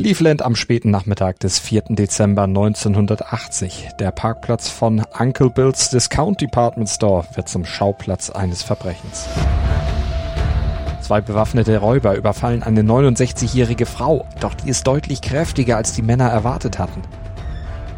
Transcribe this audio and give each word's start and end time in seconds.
Cleveland 0.00 0.40
am 0.40 0.56
späten 0.56 0.90
Nachmittag 0.90 1.40
des 1.40 1.58
4. 1.58 1.82
Dezember 1.90 2.44
1980. 2.44 3.88
Der 3.98 4.10
Parkplatz 4.12 4.70
von 4.70 5.04
Uncle 5.18 5.50
Bill's 5.50 5.90
Discount 5.90 6.40
Department 6.40 6.88
Store 6.88 7.26
wird 7.34 7.50
zum 7.50 7.66
Schauplatz 7.66 8.30
eines 8.30 8.62
Verbrechens. 8.62 9.26
Zwei 11.02 11.20
bewaffnete 11.20 11.76
Räuber 11.76 12.14
überfallen 12.14 12.62
eine 12.62 12.80
69-jährige 12.80 13.84
Frau, 13.84 14.24
doch 14.40 14.54
die 14.54 14.70
ist 14.70 14.86
deutlich 14.86 15.20
kräftiger, 15.20 15.76
als 15.76 15.92
die 15.92 16.00
Männer 16.00 16.30
erwartet 16.30 16.78
hatten. 16.78 17.02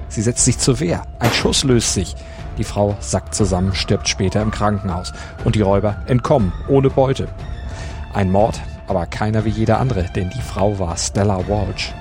Sie 0.09 0.23
setzt 0.23 0.45
sich 0.45 0.59
zur 0.59 0.81
Wehr. 0.81 1.05
Ein 1.21 1.31
Schuss 1.31 1.63
löst 1.63 1.95
sich. 1.95 2.17
Die 2.59 2.65
Frau 2.65 2.97
sackt 2.99 3.33
zusammen, 3.33 3.77
stirbt 3.77 4.09
später 4.09 4.43
im 4.43 4.51
Krankenhaus. 4.51 5.13
Und 5.45 5.55
die 5.55 5.63
Räuber 5.63 5.99
entkommen, 6.07 6.53
ohne 6.67 6.91
Beute. 6.91 7.29
Ein 8.13 8.33
Mord, 8.33 8.61
aber 8.87 9.07
keiner 9.07 9.45
wie 9.45 9.51
jeder 9.51 9.81
andere, 9.81 10.05
denn 10.15 10.31
die 10.31 10.43
Frau 10.43 10.79
war 10.79 10.97
Stella 10.97 11.39
Walsh. 11.49 11.93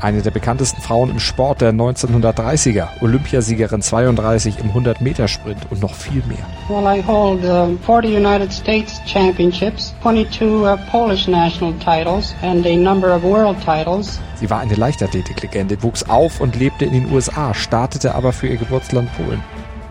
Eine 0.00 0.22
der 0.22 0.30
bekanntesten 0.30 0.82
Frauen 0.82 1.10
im 1.10 1.18
Sport 1.20 1.60
der 1.60 1.72
1930er, 1.72 2.88
Olympiasiegerin 3.00 3.82
32 3.82 4.58
im 4.58 4.70
100-Meter-Sprint 4.70 5.70
und 5.70 5.82
noch 5.82 5.94
viel 5.94 6.22
mehr. 6.26 6.46
Well, 6.68 6.86
I 6.86 7.02
hold 7.06 7.44
uh, 7.44 7.76
40 7.84 8.16
United 8.16 8.52
States 8.52 9.00
championships, 9.06 9.94
22 10.02 10.42
uh, 10.42 10.76
Polish 10.90 11.28
national 11.28 11.74
titles 11.74 12.34
and 12.42 12.66
a 12.66 12.76
number 12.76 13.14
of 13.14 13.22
world 13.22 13.56
titles. 13.64 14.20
Sie 14.36 14.48
war 14.48 14.60
eine 14.60 14.74
Leichtathletiklegende, 14.74 15.82
wuchs 15.82 16.02
auf 16.08 16.40
und 16.40 16.56
lebte 16.56 16.86
in 16.86 16.92
den 16.92 17.12
USA, 17.12 17.52
startete 17.52 18.14
aber 18.14 18.32
für 18.32 18.46
ihr 18.46 18.56
Geburtsland 18.56 19.10
Polen. 19.16 19.42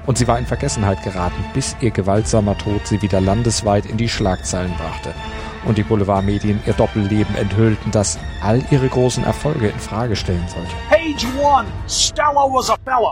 Und 0.09 0.17
sie 0.17 0.27
war 0.27 0.39
in 0.39 0.47
Vergessenheit 0.47 1.03
geraten, 1.03 1.45
bis 1.53 1.75
ihr 1.81 1.91
gewaltsamer 1.91 2.57
Tod 2.57 2.87
sie 2.87 2.99
wieder 3.03 3.21
landesweit 3.21 3.85
in 3.85 3.97
die 3.97 4.09
Schlagzeilen 4.09 4.73
brachte. 4.73 5.13
Und 5.67 5.77
die 5.77 5.83
Boulevardmedien 5.83 6.59
ihr 6.65 6.73
Doppelleben 6.73 7.35
enthüllten, 7.35 7.91
das 7.91 8.17
all 8.41 8.63
ihre 8.71 8.87
großen 8.87 9.23
Erfolge 9.23 9.67
in 9.67 9.77
Frage 9.77 10.15
stellen 10.15 10.47
sollte. 10.47 10.71
Page 10.89 11.27
one, 11.39 11.67
Stella 11.87 12.41
was 12.51 12.71
a 12.71 12.75
fella. 12.83 13.11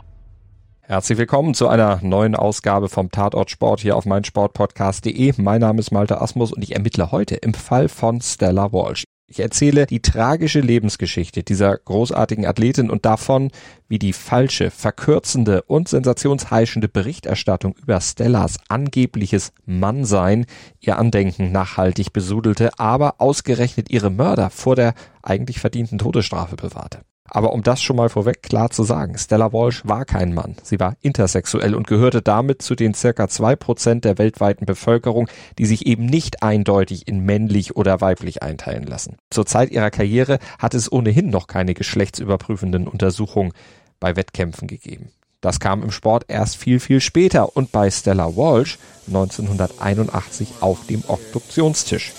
Herzlich 0.82 1.20
willkommen 1.20 1.54
zu 1.54 1.68
einer 1.68 2.00
neuen 2.02 2.36
Ausgabe 2.36 2.90
vom 2.90 3.12
Tatort 3.12 3.52
Sport 3.52 3.82
hier 3.82 3.96
auf 3.96 4.08
meinsportpodcast.de. 4.08 5.34
Mein 5.38 5.62
Name 5.62 5.80
ist 5.80 5.92
Malte 5.92 6.20
Asmus 6.20 6.52
und 6.52 6.64
ich 6.64 6.74
ermittle 6.74 7.12
heute 7.12 7.36
im 7.36 7.54
Fall 7.54 7.90
von 7.90 8.22
Stella 8.22 8.74
Walsh. 8.74 9.04
Ich 9.30 9.42
erzähle 9.42 9.86
die 9.86 10.02
tragische 10.02 10.62
Lebensgeschichte 10.62 11.44
dieser 11.44 11.78
großartigen 11.78 12.46
Athletin 12.46 12.90
und 12.90 13.06
davon, 13.06 13.52
wie 13.90 14.00
die 14.00 14.14
falsche, 14.14 14.72
verkürzende 14.72 15.64
und 15.64 15.90
sensationsheischende 15.90 16.88
Berichterstattung 16.88 17.76
über 17.76 18.00
Stellas 18.00 18.58
angebliches 18.70 19.52
Mannsein 19.66 20.46
ihr 20.80 20.98
Andenken 20.98 21.52
nachhaltig 21.52 22.14
besudelte, 22.14 22.80
aber 22.80 23.16
ausgerechnet 23.20 23.90
ihre 23.90 24.10
Mörder 24.10 24.50
vor 24.50 24.78
der 24.78 24.94
eigentlich 25.22 25.60
verdienten 25.60 25.98
Todesstrafe 25.98 26.56
bewahrte. 26.56 27.02
Aber 27.30 27.54
um 27.54 27.64
das 27.64 27.82
schon 27.82 27.96
mal 27.96 28.10
vorweg 28.10 28.42
klar 28.42 28.70
zu 28.70 28.84
sagen, 28.84 29.18
Stella 29.18 29.52
Walsh 29.54 29.84
war 29.86 30.06
kein 30.06 30.34
Mann. 30.34 30.56
Sie 30.64 30.80
war 30.80 30.96
intersexuell 31.02 31.76
und 31.76 31.88
gehörte 31.88 32.22
damit 32.22 32.62
zu 32.62 32.76
den 32.76 32.94
circa 32.94 33.28
zwei 33.28 33.56
Prozent 33.56 34.06
der 34.06 34.18
weltweiten 34.18 34.66
Bevölkerung, 34.66 35.28
die 35.58 35.66
sich 35.66 35.86
eben 35.86 36.06
nicht 36.06 36.44
eindeutig 36.44 37.08
in 37.08 37.20
männlich 37.20 37.76
oder 37.76 38.02
weiblich 38.02 38.44
einteilen 38.44 38.84
lassen. 38.84 39.18
Zur 39.30 39.46
Zeit 39.46 39.72
ihrer 39.72 39.92
Karriere 39.92 40.40
hat 40.60 40.74
es 40.74 40.92
ohnehin 40.92 41.30
noch 41.30 41.48
keine 41.48 41.74
geschlechtsüberprüfenden 41.74 42.88
Untersuchungen 42.88 43.54
bei 44.00 44.16
Wettkämpfen 44.16 44.68
gegeben. 44.68 45.12
Das 45.42 45.60
kam 45.60 45.84
im 45.84 45.92
Sport 45.92 46.26
erst 46.28 46.58
viel, 46.58 46.80
viel 46.80 47.00
später 47.00 47.56
und 47.56 47.72
bei 47.72 47.92
Stella 47.92 48.36
Walsh 48.36 48.80
1981 49.08 50.56
auf 50.62 50.88
dem 50.88 51.04
Obduktionstisch. 51.08 52.14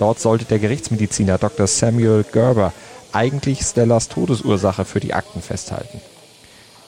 Dort 0.00 0.18
sollte 0.18 0.46
der 0.46 0.58
Gerichtsmediziner 0.58 1.36
Dr. 1.36 1.66
Samuel 1.66 2.24
Gerber 2.24 2.72
eigentlich 3.12 3.60
Stellas 3.60 4.08
Todesursache 4.08 4.86
für 4.86 4.98
die 4.98 5.12
Akten 5.12 5.42
festhalten. 5.42 6.00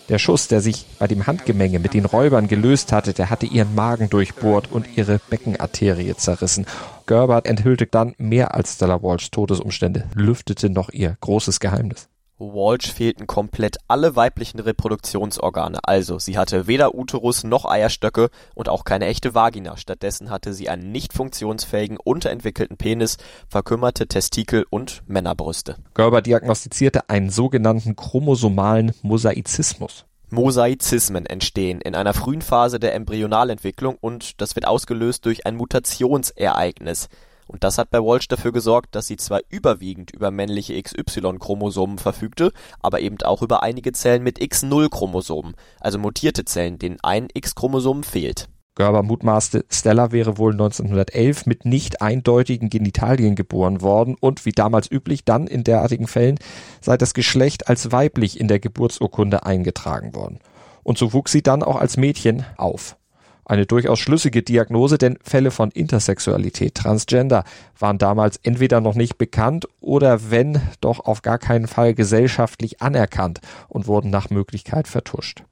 Der 0.08 0.18
Schuss, 0.18 0.48
der 0.48 0.62
sich 0.62 0.86
bei 0.98 1.08
dem 1.08 1.26
Handgemenge 1.26 1.78
mit 1.78 1.92
den 1.92 2.06
Räubern 2.06 2.48
gelöst 2.48 2.90
hatte, 2.90 3.12
der 3.12 3.28
hatte 3.28 3.44
ihren 3.44 3.74
Magen 3.74 4.08
durchbohrt 4.08 4.72
und 4.72 4.96
ihre 4.96 5.20
Beckenarterie 5.28 6.14
zerrissen. 6.16 6.64
Gerber 7.06 7.42
enthüllte 7.44 7.84
dann 7.84 8.14
mehr 8.16 8.54
als 8.54 8.76
Stella 8.76 9.02
Walsh 9.02 9.30
Todesumstände, 9.30 10.04
lüftete 10.14 10.70
noch 10.70 10.90
ihr 10.90 11.18
großes 11.20 11.60
Geheimnis. 11.60 12.08
Walsh 12.42 12.92
fehlten 12.92 13.26
komplett 13.26 13.78
alle 13.88 14.16
weiblichen 14.16 14.60
Reproduktionsorgane, 14.60 15.78
also 15.84 16.18
sie 16.18 16.36
hatte 16.36 16.66
weder 16.66 16.94
Uterus 16.94 17.44
noch 17.44 17.64
Eierstöcke 17.64 18.30
und 18.54 18.68
auch 18.68 18.84
keine 18.84 19.06
echte 19.06 19.34
Vagina. 19.34 19.76
Stattdessen 19.76 20.30
hatte 20.30 20.52
sie 20.52 20.68
einen 20.68 20.92
nicht 20.92 21.12
funktionsfähigen, 21.12 21.96
unterentwickelten 21.96 22.76
Penis, 22.76 23.16
verkümmerte 23.48 24.06
Testikel 24.06 24.66
und 24.68 25.02
Männerbrüste. 25.06 25.76
Gerber 25.94 26.22
diagnostizierte 26.22 27.08
einen 27.08 27.30
sogenannten 27.30 27.96
chromosomalen 27.96 28.92
Mosaizismus. 29.02 30.04
Mosaizismen 30.30 31.26
entstehen 31.26 31.82
in 31.82 31.94
einer 31.94 32.14
frühen 32.14 32.40
Phase 32.40 32.80
der 32.80 32.94
Embryonalentwicklung 32.94 33.98
und 34.00 34.40
das 34.40 34.56
wird 34.56 34.66
ausgelöst 34.66 35.26
durch 35.26 35.46
ein 35.46 35.56
Mutationsereignis. 35.56 37.08
Und 37.52 37.62
das 37.64 37.76
hat 37.76 37.90
bei 37.90 37.98
Walsh 37.98 38.28
dafür 38.28 38.50
gesorgt, 38.50 38.94
dass 38.94 39.06
sie 39.06 39.18
zwar 39.18 39.40
überwiegend 39.50 40.10
über 40.10 40.30
männliche 40.30 40.80
XY-Chromosomen 40.82 41.98
verfügte, 41.98 42.50
aber 42.80 43.00
eben 43.00 43.20
auch 43.22 43.42
über 43.42 43.62
einige 43.62 43.92
Zellen 43.92 44.22
mit 44.22 44.40
X0-Chromosomen, 44.40 45.54
also 45.78 45.98
mutierte 45.98 46.46
Zellen, 46.46 46.78
denen 46.78 46.96
ein 47.02 47.28
X-Chromosom 47.32 48.04
fehlt. 48.04 48.48
Gerber 48.74 49.02
mutmaßte, 49.02 49.66
Stella 49.68 50.12
wäre 50.12 50.38
wohl 50.38 50.52
1911 50.52 51.44
mit 51.44 51.66
nicht 51.66 52.00
eindeutigen 52.00 52.70
Genitalien 52.70 53.34
geboren 53.34 53.82
worden 53.82 54.16
und 54.18 54.46
wie 54.46 54.52
damals 54.52 54.90
üblich 54.90 55.26
dann 55.26 55.46
in 55.46 55.62
derartigen 55.62 56.06
Fällen 56.06 56.38
sei 56.80 56.96
das 56.96 57.12
Geschlecht 57.12 57.68
als 57.68 57.92
weiblich 57.92 58.40
in 58.40 58.48
der 58.48 58.60
Geburtsurkunde 58.60 59.44
eingetragen 59.44 60.14
worden. 60.14 60.38
Und 60.84 60.96
so 60.96 61.12
wuchs 61.12 61.32
sie 61.32 61.42
dann 61.42 61.62
auch 61.62 61.76
als 61.76 61.98
Mädchen 61.98 62.46
auf. 62.56 62.96
Eine 63.44 63.66
durchaus 63.66 63.98
schlüssige 63.98 64.42
Diagnose, 64.42 64.98
denn 64.98 65.18
Fälle 65.22 65.50
von 65.50 65.70
Intersexualität, 65.70 66.76
Transgender 66.76 67.44
waren 67.78 67.98
damals 67.98 68.38
entweder 68.42 68.80
noch 68.80 68.94
nicht 68.94 69.18
bekannt 69.18 69.66
oder 69.80 70.30
wenn, 70.30 70.60
doch 70.80 71.00
auf 71.00 71.22
gar 71.22 71.38
keinen 71.38 71.66
Fall 71.66 71.94
gesellschaftlich 71.94 72.80
anerkannt 72.80 73.40
und 73.68 73.86
wurden 73.86 74.10
nach 74.10 74.30
Möglichkeit 74.30 74.86
vertuscht. 74.86 75.42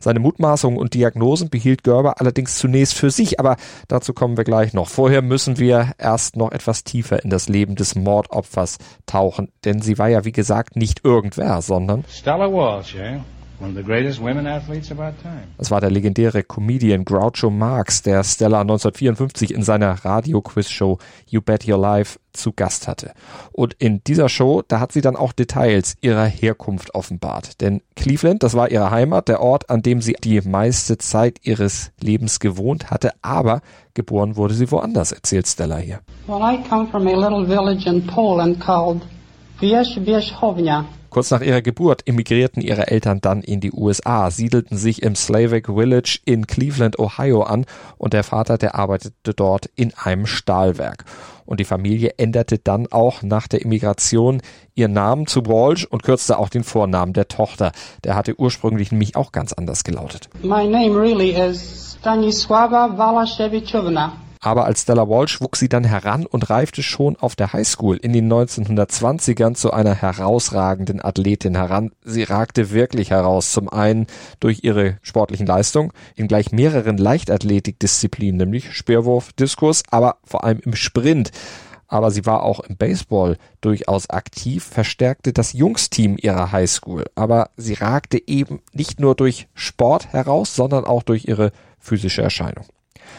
Seine 0.00 0.20
Mutmaßungen 0.20 0.78
und 0.78 0.94
Diagnosen 0.94 1.48
behielt 1.48 1.84
Gerber 1.84 2.20
allerdings 2.20 2.58
zunächst 2.58 2.94
für 2.94 3.10
sich, 3.10 3.38
aber 3.38 3.56
dazu 3.88 4.12
kommen 4.12 4.36
wir 4.36 4.44
gleich 4.44 4.72
noch. 4.72 4.88
Vorher 4.88 5.22
müssen 5.22 5.58
wir 5.58 5.92
erst 5.98 6.36
noch 6.36 6.52
etwas 6.52 6.84
tiefer 6.84 7.22
in 7.22 7.30
das 7.30 7.48
Leben 7.48 7.74
des 7.74 7.94
Mordopfers 7.94 8.78
tauchen, 9.06 9.50
denn 9.64 9.80
sie 9.80 9.98
war 9.98 10.08
ja 10.08 10.24
wie 10.24 10.32
gesagt 10.32 10.76
nicht 10.76 11.04
irgendwer, 11.04 11.62
sondern 11.62 12.04
Stella 12.08 12.52
Walsh, 12.52 12.94
eh? 12.96 13.20
Das 15.58 15.70
war 15.70 15.80
der 15.80 15.90
legendäre 15.90 16.42
Comedian 16.42 17.04
Groucho 17.04 17.50
Marx, 17.50 18.02
der 18.02 18.24
Stella 18.24 18.60
1954 18.60 19.54
in 19.54 19.62
seiner 19.62 20.04
Radio-Quiz-Show 20.04 20.98
You 21.28 21.40
Bet 21.40 21.68
Your 21.68 21.78
Life 21.78 22.18
zu 22.32 22.52
Gast 22.52 22.88
hatte. 22.88 23.12
Und 23.52 23.74
in 23.74 24.02
dieser 24.04 24.28
Show, 24.28 24.62
da 24.66 24.80
hat 24.80 24.92
sie 24.92 25.00
dann 25.00 25.16
auch 25.16 25.32
Details 25.32 25.96
ihrer 26.00 26.24
Herkunft 26.24 26.94
offenbart. 26.94 27.60
Denn 27.60 27.82
Cleveland, 27.94 28.42
das 28.42 28.54
war 28.54 28.70
ihre 28.70 28.90
Heimat, 28.90 29.28
der 29.28 29.40
Ort, 29.40 29.70
an 29.70 29.82
dem 29.82 30.00
sie 30.00 30.16
die 30.22 30.40
meiste 30.40 30.98
Zeit 30.98 31.38
ihres 31.42 31.92
Lebens 32.00 32.40
gewohnt 32.40 32.90
hatte, 32.90 33.12
aber 33.22 33.60
geboren 33.94 34.36
wurde 34.36 34.54
sie 34.54 34.70
woanders, 34.70 35.12
erzählt 35.12 35.46
Stella 35.46 35.76
hier. 35.76 36.00
Well, 36.26 36.40
I 36.42 36.58
come 36.68 36.88
from 36.88 37.06
a 37.06 37.14
little 37.14 37.46
village 37.46 37.88
in 37.88 38.06
Poland 38.06 38.60
called 38.60 39.02
Wierzbierzchownia. 39.60 40.86
Kurz 41.12 41.30
nach 41.30 41.42
ihrer 41.42 41.60
Geburt 41.60 42.08
emigrierten 42.08 42.62
ihre 42.62 42.86
Eltern 42.86 43.20
dann 43.20 43.42
in 43.42 43.60
die 43.60 43.70
USA, 43.70 44.30
siedelten 44.30 44.78
sich 44.78 45.02
im 45.02 45.14
Slavic 45.14 45.66
Village 45.66 46.18
in 46.24 46.46
Cleveland, 46.46 46.98
Ohio 46.98 47.42
an 47.42 47.66
und 47.98 48.14
der 48.14 48.24
Vater, 48.24 48.56
der 48.56 48.76
arbeitete 48.76 49.34
dort 49.34 49.66
in 49.76 49.92
einem 49.94 50.24
Stahlwerk. 50.24 51.04
Und 51.44 51.60
die 51.60 51.66
Familie 51.66 52.14
änderte 52.16 52.58
dann 52.58 52.90
auch 52.90 53.22
nach 53.22 53.46
der 53.46 53.60
Immigration 53.60 54.40
ihren 54.74 54.94
Namen 54.94 55.26
zu 55.26 55.44
Walsh 55.44 55.84
und 55.84 56.02
kürzte 56.02 56.38
auch 56.38 56.48
den 56.48 56.64
Vornamen 56.64 57.12
der 57.12 57.28
Tochter. 57.28 57.72
Der 58.04 58.14
hatte 58.14 58.40
ursprünglich 58.40 58.90
nämlich 58.90 59.14
auch 59.14 59.32
ganz 59.32 59.52
anders 59.52 59.84
gelautet. 59.84 60.30
My 60.42 60.66
name 60.66 60.98
really 60.98 61.32
is 61.32 61.98
Stanisława 62.00 62.96
Walaszewiczówna. 62.96 64.31
Aber 64.44 64.64
als 64.64 64.82
Stella 64.82 65.08
Walsh 65.08 65.40
wuchs 65.40 65.60
sie 65.60 65.68
dann 65.68 65.84
heran 65.84 66.26
und 66.26 66.50
reifte 66.50 66.82
schon 66.82 67.14
auf 67.16 67.36
der 67.36 67.52
Highschool 67.52 67.96
in 67.96 68.12
den 68.12 68.30
1920ern 68.30 69.54
zu 69.54 69.72
einer 69.72 69.94
herausragenden 69.94 71.00
Athletin 71.00 71.54
heran. 71.54 71.92
Sie 72.04 72.24
ragte 72.24 72.72
wirklich 72.72 73.10
heraus. 73.10 73.52
Zum 73.52 73.68
einen 73.68 74.08
durch 74.40 74.64
ihre 74.64 74.98
sportlichen 75.02 75.46
Leistungen 75.46 75.92
in 76.16 76.26
gleich 76.26 76.50
mehreren 76.50 76.98
Leichtathletikdisziplinen, 76.98 78.36
nämlich 78.36 78.74
Speerwurf, 78.74 79.32
Diskus, 79.32 79.84
aber 79.90 80.16
vor 80.24 80.42
allem 80.42 80.58
im 80.58 80.74
Sprint 80.74 81.30
aber 81.86 82.10
sie 82.10 82.24
war 82.24 82.42
auch 82.42 82.60
im 82.60 82.78
Baseball 82.78 83.36
durchaus 83.60 84.08
aktiv, 84.08 84.64
verstärkte 84.64 85.34
das 85.34 85.52
Jungsteam 85.52 86.16
ihrer 86.18 86.50
Highschool, 86.50 87.04
aber 87.16 87.50
sie 87.58 87.74
ragte 87.74 88.18
eben 88.26 88.62
nicht 88.72 88.98
nur 88.98 89.14
durch 89.14 89.46
Sport 89.52 90.10
heraus, 90.14 90.56
sondern 90.56 90.86
auch 90.86 91.02
durch 91.02 91.26
ihre 91.26 91.52
physische 91.78 92.22
Erscheinung. 92.22 92.64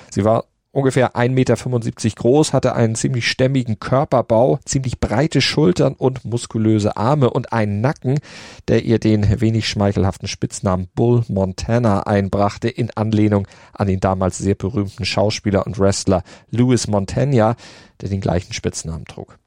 Sie 0.10 0.26
war 0.26 0.46
ungefähr 0.74 1.16
1,75 1.16 1.30
Meter 1.30 2.16
groß, 2.16 2.52
hatte 2.52 2.76
einen 2.76 2.96
ziemlich 2.96 3.30
stämmigen 3.30 3.80
Körperbau, 3.80 4.60
ziemlich 4.66 5.00
breite 5.00 5.40
Schultern 5.40 5.94
und 5.94 6.26
muskulöse 6.26 6.98
Arme 6.98 7.30
und 7.30 7.54
einen 7.54 7.80
Nacken, 7.80 8.20
der 8.68 8.84
ihr 8.84 9.00
den 9.00 9.40
wenig 9.40 9.70
schmeichelhaften 9.70 10.28
Spitznamen 10.28 10.90
Bull 10.96 11.24
Montana 11.30 12.02
einbrachte, 12.02 12.68
in 12.68 12.92
Anlehnung 12.92 13.48
an 13.72 13.88
den 13.88 14.00
damals 14.00 14.40
sehr 14.40 14.56
berühmten 14.56 15.06
Schauspieler 15.06 15.66
und 15.66 15.80
Wrestler 15.80 16.24
Louis 16.50 16.88
Montana, 16.88 17.56
der 18.02 18.10
den 18.10 18.20
gleichen 18.20 18.54
Spitznamen 18.54 19.06
trug. 19.06 19.38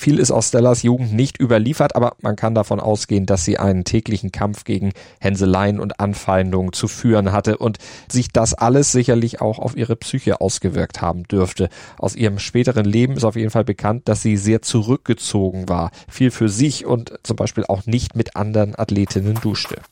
Viel 0.00 0.18
ist 0.18 0.30
aus 0.30 0.48
Stellas 0.48 0.82
Jugend 0.82 1.12
nicht 1.12 1.38
überliefert, 1.38 1.94
aber 1.94 2.16
man 2.22 2.34
kann 2.34 2.54
davon 2.54 2.80
ausgehen, 2.80 3.26
dass 3.26 3.44
sie 3.44 3.58
einen 3.58 3.84
täglichen 3.84 4.32
Kampf 4.32 4.64
gegen 4.64 4.92
Hänseleien 5.20 5.78
und 5.78 6.00
Anfeindungen 6.00 6.72
zu 6.72 6.88
führen 6.88 7.32
hatte 7.32 7.58
und 7.58 7.76
sich 8.10 8.28
das 8.28 8.54
alles 8.54 8.92
sicherlich 8.92 9.42
auch 9.42 9.58
auf 9.58 9.76
ihre 9.76 9.96
Psyche 9.96 10.40
ausgewirkt 10.40 11.02
haben 11.02 11.24
dürfte. 11.24 11.68
Aus 11.98 12.16
ihrem 12.16 12.38
späteren 12.38 12.86
Leben 12.86 13.12
ist 13.12 13.24
auf 13.24 13.36
jeden 13.36 13.50
Fall 13.50 13.64
bekannt, 13.64 14.08
dass 14.08 14.22
sie 14.22 14.38
sehr 14.38 14.62
zurückgezogen 14.62 15.68
war, 15.68 15.90
viel 16.08 16.30
für 16.30 16.48
sich 16.48 16.86
und 16.86 17.12
zum 17.22 17.36
Beispiel 17.36 17.66
auch 17.66 17.84
nicht 17.84 18.16
mit 18.16 18.36
anderen 18.36 18.78
Athletinnen 18.78 19.34
duschte. 19.34 19.82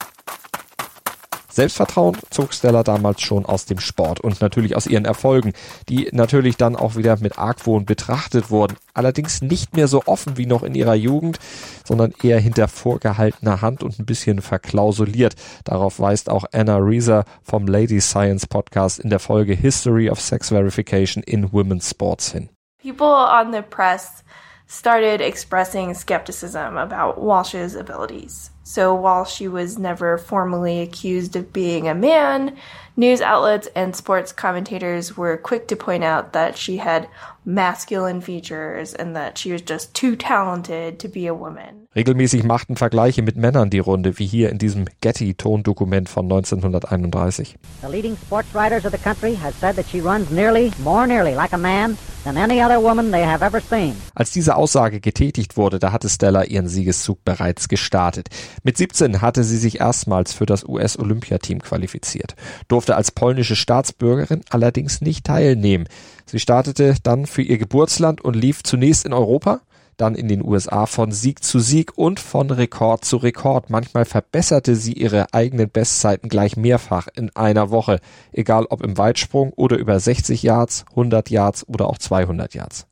Selbstvertrauen 1.59 2.17
zog 2.31 2.55
Stella 2.55 2.85
damals 2.85 3.21
schon 3.21 3.45
aus 3.45 3.65
dem 3.65 3.81
Sport 3.81 4.21
und 4.21 4.41
natürlich 4.41 4.77
aus 4.77 4.87
ihren 4.87 5.05
Erfolgen, 5.05 5.55
die 5.89 6.09
natürlich 6.13 6.57
dann 6.57 6.77
auch 6.77 6.95
wieder 6.95 7.19
mit 7.19 7.37
Argwohn 7.37 7.85
betrachtet 7.85 8.53
wurden. 8.53 8.77
Allerdings 8.95 9.43
nicht 9.43 9.75
mehr 9.75 9.89
so 9.89 10.05
offen 10.07 10.37
wie 10.37 10.47
noch 10.47 10.63
in 10.63 10.77
ihrer 10.77 10.95
Jugend, 10.95 11.41
sondern 11.85 12.15
eher 12.23 12.39
hinter 12.39 12.69
vorgehaltener 12.69 13.61
Hand 13.61 13.83
und 13.83 13.99
ein 13.99 14.07
bisschen 14.07 14.41
verklausuliert. 14.41 15.35
Darauf 15.65 15.99
weist 15.99 16.31
auch 16.31 16.45
Anna 16.53 16.77
Reeser 16.77 17.25
vom 17.43 17.67
Lady 17.67 18.01
Science 18.01 18.47
Podcast 18.47 19.01
in 19.01 19.11
der 19.11 19.19
Folge 19.19 19.55
History 19.55 20.11
of 20.11 20.21
Sex 20.21 20.51
Verification 20.51 21.25
in 21.25 21.53
Women's 21.53 21.91
Sports 21.91 22.31
hin. 22.31 22.51
People 22.81 23.09
on 23.09 23.53
the 23.53 23.63
press 23.69 24.23
started 24.69 25.23
expressing 25.23 25.95
skepticism 25.95 26.77
about 26.77 27.19
Walsh's 27.19 27.75
abilities. 27.75 28.51
So 28.65 28.95
while 28.95 29.25
she 29.25 29.49
was 29.49 29.79
never 29.79 30.19
formally 30.19 30.83
accused 30.83 31.35
of 31.37 31.55
being 31.55 31.89
a 31.89 31.95
man, 31.95 32.55
news 32.95 33.23
outlets 33.23 33.67
and 33.75 33.97
sports 33.97 34.31
commentators 34.31 35.17
were 35.17 35.39
quick 35.39 35.69
to 35.69 35.77
point 35.77 36.05
out 36.05 36.35
that 36.35 36.59
she 36.59 36.77
had 36.77 37.09
masculine 37.49 38.21
features 38.21 38.95
and 38.95 39.17
that 39.17 39.39
she 39.39 39.51
was 39.51 39.63
just 39.63 39.95
too 39.95 40.15
talented 40.15 40.99
to 40.99 41.09
be 41.09 41.27
a 41.27 41.35
woman. 41.35 41.89
Regelmäßig 41.97 42.45
machten 42.45 42.77
Vergleiche 42.77 43.23
mit 43.23 43.37
Männern 43.37 43.71
die 43.71 43.79
Runde, 43.79 44.19
wie 44.19 44.27
hier 44.27 44.51
in 44.51 44.59
diesem 44.59 44.85
Getty-Tondokument 45.01 46.11
von 46.11 46.27
1931. 46.27 47.57
The 47.81 47.91
leading 47.91 48.17
sports 48.17 48.55
writers 48.55 48.85
of 48.85 48.93
the 48.93 48.99
country 48.99 49.35
have 49.35 49.55
said 49.59 49.77
that 49.77 49.87
she 49.91 50.01
runs 50.01 50.31
nearly, 50.31 50.71
more 50.85 51.07
nearly 51.07 51.35
like 51.35 51.55
a 51.55 51.59
man 51.59 51.97
than 52.25 52.37
any 52.37 52.63
other 52.63 52.83
woman 52.83 53.11
they 53.11 53.25
have 53.25 53.43
ever 53.43 53.61
seen. 53.61 53.97
Als 54.15 54.31
diese 54.31 54.57
Aussage 54.57 55.01
getätigt 55.01 55.57
wurde, 55.57 55.79
da 55.79 55.91
hatte 55.91 56.11
Stella 56.11 56.45
ihren 56.45 56.69
Siegeszug 56.69 57.25
bereits 57.25 57.69
gestartet. 57.69 58.29
Mit 58.63 58.77
17 58.77 59.23
hatte 59.23 59.43
sie 59.43 59.57
sich 59.57 59.81
erstmals 59.81 60.35
für 60.35 60.45
das 60.45 60.65
US-Olympiateam 60.65 61.61
qualifiziert, 61.61 62.37
durfte 62.69 62.97
als 62.97 63.11
polnische 63.11 63.57
Staatsbürgerin 63.57 64.43
allerdings 64.51 65.01
nicht 65.01 65.25
teilnehmen. 65.25 65.89
Sie 66.31 66.39
startete 66.39 66.95
dann 67.03 67.25
für 67.25 67.41
ihr 67.41 67.57
Geburtsland 67.57 68.21
und 68.21 68.37
lief 68.37 68.63
zunächst 68.63 69.07
in 69.07 69.15
Europa, 69.15 69.63
dann 69.97 70.15
in 70.15 70.29
den 70.29 70.45
USA 70.45 70.85
von 70.85 71.11
Sieg 71.11 71.43
zu 71.43 71.59
Sieg 71.59 71.97
und 71.97 72.21
von 72.21 72.51
Rekord 72.51 73.03
zu 73.03 73.17
Rekord. 73.17 73.71
Manchmal 73.71 74.05
verbesserte 74.05 74.77
sie 74.77 74.93
ihre 74.93 75.33
eigenen 75.33 75.71
Bestzeiten 75.71 76.29
gleich 76.29 76.55
mehrfach 76.59 77.09
in 77.17 77.35
einer 77.35 77.71
Woche, 77.71 77.99
egal 78.31 78.67
ob 78.69 78.85
im 78.85 78.99
Weitsprung 78.99 79.55
oder 79.55 79.79
über 79.79 79.99
60 79.99 80.43
Yards, 80.43 80.85
100 80.91 81.31
Yards 81.31 81.67
oder 81.67 81.89
auch 81.89 81.97
200 81.97 82.55
Yards. 82.55 82.87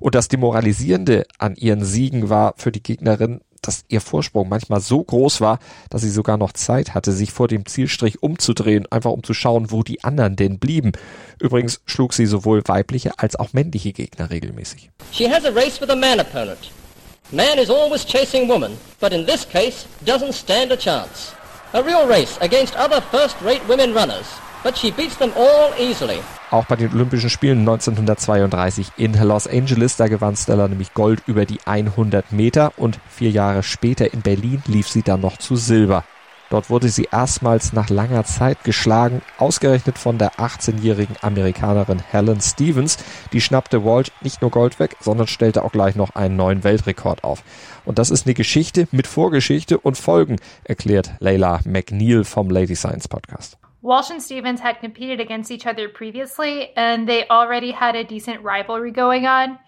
Und 0.00 0.16
das 0.16 0.26
Demoralisierende 0.26 1.26
an 1.38 1.54
ihren 1.54 1.84
Siegen 1.84 2.28
war 2.28 2.54
für 2.56 2.72
die 2.72 2.82
Gegnerin, 2.82 3.40
dass 3.66 3.84
ihr 3.88 4.00
Vorsprung 4.00 4.48
manchmal 4.48 4.80
so 4.80 5.02
groß 5.02 5.40
war, 5.40 5.58
dass 5.90 6.02
sie 6.02 6.10
sogar 6.10 6.36
noch 6.36 6.52
Zeit 6.52 6.94
hatte, 6.94 7.12
sich 7.12 7.32
vor 7.32 7.48
dem 7.48 7.66
Zielstrich 7.66 8.22
umzudrehen, 8.22 8.86
einfach 8.90 9.10
um 9.10 9.22
zu 9.22 9.34
schauen, 9.34 9.70
wo 9.70 9.82
die 9.82 10.04
anderen 10.04 10.36
denn 10.36 10.58
blieben. 10.58 10.92
Übrigens 11.40 11.80
schlug 11.86 12.14
sie 12.14 12.26
sowohl 12.26 12.62
weibliche 12.66 13.18
als 13.18 13.36
auch 13.36 13.52
männliche 13.52 13.92
Gegner 13.92 14.30
regelmäßig. 14.30 14.90
She 15.12 15.30
has 15.30 15.44
a 15.44 15.50
race 15.50 15.80
with 15.80 15.90
a 15.90 15.96
man 15.96 16.20
opponent. 16.20 16.70
Man 17.32 17.58
is 17.58 17.70
always 17.70 18.04
chasing 18.04 18.48
woman, 18.48 18.76
but 19.00 19.12
in 19.12 19.26
this 19.26 19.48
case 19.48 19.86
doesn't 20.04 20.34
stand 20.34 20.70
a 20.70 20.76
chance. 20.76 21.32
A 21.72 21.82
real 21.82 22.06
race 22.06 22.38
against 22.40 22.76
other 22.76 23.02
first-rate 23.10 23.66
women 23.66 23.92
runners, 23.94 24.26
but 24.64 24.76
she 24.76 24.90
beats 24.90 25.16
them 25.16 25.30
all 25.36 25.72
easily. 25.78 26.18
Auch 26.50 26.64
bei 26.64 26.74
den 26.74 26.92
Olympischen 26.92 27.30
Spielen 27.30 27.60
1932 27.60 28.92
in 28.96 29.12
Los 29.14 29.46
Angeles, 29.46 29.96
da 29.96 30.08
gewann 30.08 30.34
Stella 30.34 30.66
nämlich 30.66 30.94
Gold 30.94 31.22
über 31.26 31.44
die 31.44 31.60
100 31.64 32.32
Meter 32.32 32.72
und 32.76 32.98
vier 33.08 33.30
Jahre 33.30 33.62
später 33.62 34.12
in 34.12 34.22
Berlin 34.22 34.62
lief 34.66 34.88
sie 34.88 35.02
dann 35.02 35.20
noch 35.20 35.36
zu 35.36 35.54
Silber. 35.54 36.04
Dort 36.50 36.70
wurde 36.70 36.88
sie 36.88 37.08
erstmals 37.10 37.72
nach 37.72 37.88
langer 37.88 38.24
Zeit 38.24 38.62
geschlagen, 38.64 39.22
ausgerechnet 39.38 39.98
von 39.98 40.18
der 40.18 40.34
18-jährigen 40.34 41.16
Amerikanerin 41.20 41.98
Helen 41.98 42.40
Stevens. 42.40 42.98
Die 43.32 43.40
schnappte 43.40 43.84
Walt 43.84 44.12
nicht 44.20 44.42
nur 44.42 44.50
Gold 44.50 44.78
weg, 44.78 44.96
sondern 45.00 45.26
stellte 45.26 45.64
auch 45.64 45.72
gleich 45.72 45.96
noch 45.96 46.14
einen 46.14 46.36
neuen 46.36 46.62
Weltrekord 46.62 47.24
auf. 47.24 47.42
Und 47.84 47.98
das 47.98 48.10
ist 48.10 48.26
eine 48.26 48.34
Geschichte 48.34 48.86
mit 48.92 49.06
Vorgeschichte 49.06 49.78
und 49.78 49.98
Folgen, 49.98 50.36
erklärt 50.62 51.14
Leila 51.18 51.60
McNeil 51.64 52.24
vom 52.24 52.50
Lady 52.50 52.76
Science 52.76 53.08
Podcast. 53.08 53.58
Walsh 53.84 54.08
and 54.08 54.22
Stevens 54.22 54.60
had 54.60 54.80
competed 54.80 55.20
against 55.20 55.50
each 55.50 55.66
other 55.66 55.90
previously, 55.90 56.74
and 56.74 57.06
they 57.06 57.28
already 57.28 57.70
had 57.70 57.94
a 57.94 58.02
decent 58.02 58.42
rivalry 58.42 58.90
going 58.90 59.26
on. 59.26 59.58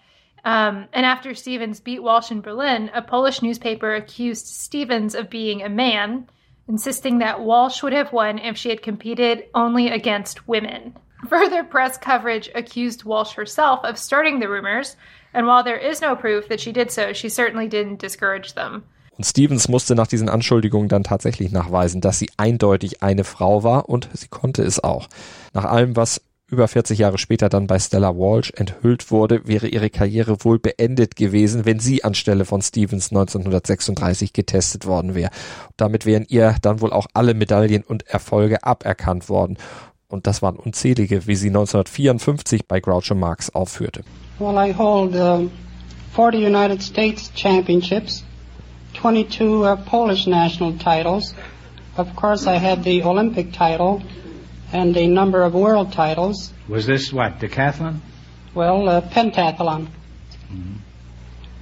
Um, 0.43 0.87
and 0.91 1.05
after 1.05 1.35
Stevens 1.35 1.79
beat 1.79 2.01
Walsh 2.01 2.31
in 2.31 2.41
Berlin, 2.41 2.89
a 2.95 3.03
Polish 3.03 3.43
newspaper 3.43 3.93
accused 3.93 4.47
Stevens 4.47 5.13
of 5.13 5.29
being 5.29 5.61
a 5.61 5.69
man, 5.69 6.27
insisting 6.67 7.19
that 7.19 7.41
Walsh 7.41 7.83
would 7.83 7.93
have 7.93 8.11
won 8.11 8.39
if 8.39 8.57
she 8.57 8.69
had 8.69 8.81
competed 8.81 9.45
only 9.53 9.89
against 9.89 10.47
women. 10.47 10.97
Further 11.29 11.63
press 11.63 11.95
coverage 11.99 12.49
accused 12.55 13.03
Walsh 13.03 13.33
herself 13.33 13.81
of 13.83 13.99
starting 13.99 14.39
the 14.39 14.49
rumors, 14.49 14.95
and 15.31 15.45
while 15.45 15.61
there 15.61 15.77
is 15.77 16.01
no 16.01 16.15
proof 16.15 16.47
that 16.47 16.59
she 16.59 16.71
did 16.71 16.89
so, 16.89 17.13
she 17.13 17.29
certainly 17.29 17.67
didn't 17.67 17.99
discourage 17.99 18.55
them. 18.55 18.83
Und 19.17 19.23
Stevens 19.23 19.67
musste 19.67 19.95
nach 19.95 20.07
diesen 20.07 20.29
Anschuldigungen 20.29 20.89
dann 20.89 21.03
tatsächlich 21.03 21.51
nachweisen, 21.51 22.01
dass 22.01 22.19
sie 22.19 22.29
eindeutig 22.37 23.01
eine 23.01 23.23
Frau 23.23 23.63
war 23.63 23.89
und 23.89 24.09
sie 24.13 24.27
konnte 24.27 24.63
es 24.63 24.83
auch. 24.83 25.07
Nach 25.53 25.65
allem, 25.65 25.95
was 25.95 26.21
über 26.49 26.67
40 26.67 26.99
Jahre 26.99 27.17
später 27.17 27.49
dann 27.49 27.67
bei 27.67 27.77
Stella 27.77 28.15
Walsh 28.15 28.53
enthüllt 28.55 29.11
wurde, 29.11 29.45
wäre 29.47 29.67
ihre 29.67 29.89
Karriere 29.89 30.45
wohl 30.45 30.59
beendet 30.59 31.17
gewesen, 31.17 31.65
wenn 31.65 31.79
sie 31.79 32.05
anstelle 32.05 32.45
von 32.45 32.61
Stevens 32.61 33.11
1936 33.11 34.31
getestet 34.31 34.85
worden 34.85 35.13
wäre. 35.13 35.31
Damit 35.75 36.05
wären 36.05 36.25
ihr 36.29 36.55
dann 36.61 36.79
wohl 36.79 36.93
auch 36.93 37.07
alle 37.13 37.33
Medaillen 37.33 37.83
und 37.83 38.07
Erfolge 38.07 38.63
aberkannt 38.63 39.27
worden. 39.27 39.57
Und 40.07 40.25
das 40.25 40.41
waren 40.41 40.55
unzählige, 40.55 41.27
wie 41.27 41.35
sie 41.35 41.49
1954 41.49 42.65
bei 42.65 42.79
Groucho 42.79 43.13
Marx 43.13 43.49
aufführte. 43.49 44.03
Well, 44.39 44.55
I 44.55 44.73
hold 44.73 45.15
uh, 45.15 45.49
40 46.15 46.45
United 46.45 46.81
States 46.81 47.29
Championships, 47.35 48.23
22 48.97 49.63
uh, 49.63 49.75
Polish 49.85 50.25
national 50.25 50.77
titles. 50.79 51.33
Of 51.97 52.15
course, 52.15 52.47
I 52.47 52.55
had 52.55 52.83
the 52.83 53.03
Olympic 53.03 53.53
title 53.53 54.01
and 54.73 54.97
a 54.97 55.07
number 55.07 55.43
of 55.43 55.53
world 55.53 55.93
titles. 55.93 56.51
Was 56.67 56.85
this 56.87 57.13
what, 57.13 57.39
decathlon? 57.39 57.99
Well, 58.55 58.89
uh, 58.89 59.01
pentathlon. 59.01 59.87
Mm-hmm. 60.51 60.73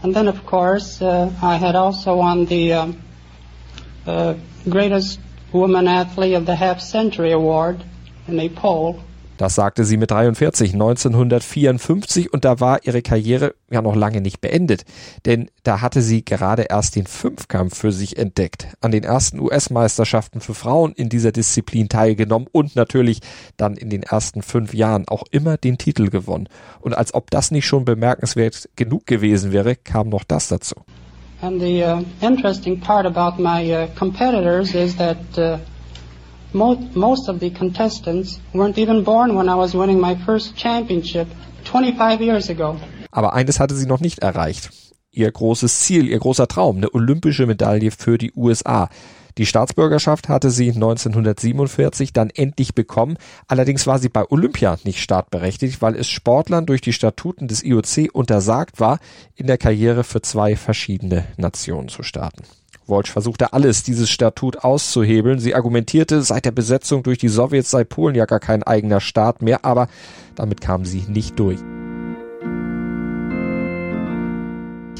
And 0.01 0.15
then, 0.15 0.27
of 0.27 0.45
course, 0.45 1.01
uh, 1.01 1.31
I 1.41 1.57
had 1.57 1.75
also 1.75 2.15
won 2.15 2.45
the 2.45 2.73
um, 2.73 3.01
uh, 4.05 4.35
greatest 4.69 5.19
woman 5.51 5.87
athlete 5.87 6.35
of 6.35 6.45
the 6.45 6.55
half 6.55 6.79
century 6.79 7.31
award 7.31 7.83
in 8.27 8.39
a 8.39 8.49
poll 8.49 9.01
Das 9.37 9.55
sagte 9.55 9.83
sie 9.83 9.97
mit 9.97 10.11
43 10.11 10.73
1954 10.73 12.31
und 12.31 12.45
da 12.45 12.59
war 12.59 12.85
ihre 12.85 13.01
Karriere 13.01 13.55
ja 13.69 13.81
noch 13.81 13.95
lange 13.95 14.21
nicht 14.21 14.39
beendet, 14.39 14.85
denn 15.25 15.49
da 15.63 15.81
hatte 15.81 16.01
sie 16.01 16.23
gerade 16.23 16.63
erst 16.63 16.95
den 16.95 17.05
Fünfkampf 17.05 17.77
für 17.77 17.91
sich 17.91 18.17
entdeckt, 18.17 18.67
an 18.79 18.91
den 18.91 19.03
ersten 19.03 19.39
US-Meisterschaften 19.39 20.39
für 20.39 20.53
Frauen 20.53 20.93
in 20.93 21.09
dieser 21.09 21.33
Disziplin 21.33 21.89
teilgenommen 21.89 22.47
und 22.51 22.77
natürlich 22.77 23.19
dann 23.57 23.75
in 23.75 23.89
den 23.89 24.03
ersten 24.03 24.41
fünf 24.41 24.73
Jahren 24.73 25.07
auch 25.09 25.23
immer 25.31 25.57
den 25.57 25.77
Titel 25.77 26.09
gewonnen. 26.09 26.47
Und 26.79 26.93
als 26.93 27.13
ob 27.13 27.29
das 27.29 27.51
nicht 27.51 27.65
schon 27.65 27.83
bemerkenswert 27.83 28.69
genug 28.77 29.05
gewesen 29.05 29.51
wäre, 29.51 29.75
kam 29.75 30.09
noch 30.09 30.23
das 30.23 30.47
dazu. 30.47 30.75
And 31.41 31.59
the 31.59 31.83
uh, 31.83 32.01
interesting 32.21 32.79
part 32.79 33.05
about 33.05 33.41
my 33.41 33.61
uh, 33.71 33.87
competitors 33.99 34.73
is 34.73 34.95
that 34.95 35.17
uh, 35.37 35.57
most 36.55 37.29
of 37.29 37.39
the 37.39 37.51
contestants 37.51 38.39
weren't 38.53 38.77
even 38.77 39.03
born 39.03 39.35
when 39.35 39.47
I 39.47 39.55
was 39.55 39.74
winning 39.74 40.00
my 40.00 40.15
first 40.25 40.57
championship 40.57 41.27
25 41.65 42.21
years 42.21 42.50
ago. 42.50 42.77
Aber 43.12 43.33
eines 43.33 43.59
hatte 43.59 43.75
sie 43.75 43.85
noch 43.85 44.00
nicht 44.00 44.19
erreicht. 44.19 44.69
Ihr 45.12 45.31
großes 45.31 45.79
Ziel, 45.79 46.07
ihr 46.07 46.19
großer 46.19 46.47
Traum, 46.47 46.77
eine 46.77 46.93
olympische 46.93 47.45
Medaille 47.45 47.91
für 47.91 48.17
die 48.17 48.33
USA. 48.35 48.89
Die 49.38 49.45
Staatsbürgerschaft 49.45 50.29
hatte 50.29 50.50
sie 50.50 50.71
1947 50.71 52.13
dann 52.13 52.29
endlich 52.29 52.74
bekommen. 52.74 53.17
Allerdings 53.47 53.85
war 53.85 54.00
sie 54.00 54.07
bei 54.07 54.24
Olympia 54.29 54.77
nicht 54.85 55.01
startberechtigt, 55.01 55.81
weil 55.81 55.95
es 55.95 56.07
Sportlern 56.07 56.65
durch 56.65 56.79
die 56.79 56.93
Statuten 56.93 57.50
des 57.50 57.63
IOC 57.63 58.13
untersagt 58.13 58.79
war, 58.79 59.00
in 59.35 59.47
der 59.47 59.57
Karriere 59.57 60.05
für 60.05 60.21
zwei 60.21 60.55
verschiedene 60.55 61.25
Nationen 61.38 61.89
zu 61.89 62.01
starten. 62.01 62.43
Walsh 62.87 63.11
versuchte 63.11 63.53
alles, 63.53 63.83
dieses 63.83 64.09
Statut 64.09 64.59
auszuhebeln. 64.59 65.39
Sie 65.39 65.55
argumentierte, 65.55 66.21
seit 66.21 66.45
der 66.45 66.51
Besetzung 66.51 67.03
durch 67.03 67.17
die 67.17 67.29
Sowjets 67.29 67.71
sei 67.71 67.83
Polen 67.83 68.15
ja 68.15 68.25
gar 68.25 68.39
kein 68.39 68.63
eigener 68.63 68.99
Staat 68.99 69.41
mehr, 69.41 69.65
aber 69.65 69.87
damit 70.35 70.61
kam 70.61 70.85
sie 70.85 71.03
nicht 71.07 71.39
durch. 71.39 71.59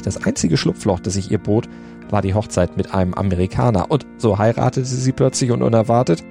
Das 0.06 0.22
einzige 0.24 0.56
Schlupfloch, 0.56 1.00
das 1.00 1.14
sich 1.14 1.30
ihr 1.32 1.38
bot, 1.38 1.68
war 2.10 2.22
die 2.22 2.34
Hochzeit 2.34 2.76
mit 2.76 2.94
einem 2.94 3.14
Amerikaner. 3.14 3.90
Und 3.90 4.06
so 4.18 4.38
heiratete 4.38 4.86
sie 4.86 5.12
plötzlich 5.12 5.50
und 5.50 5.62
unerwartet, 5.62 6.22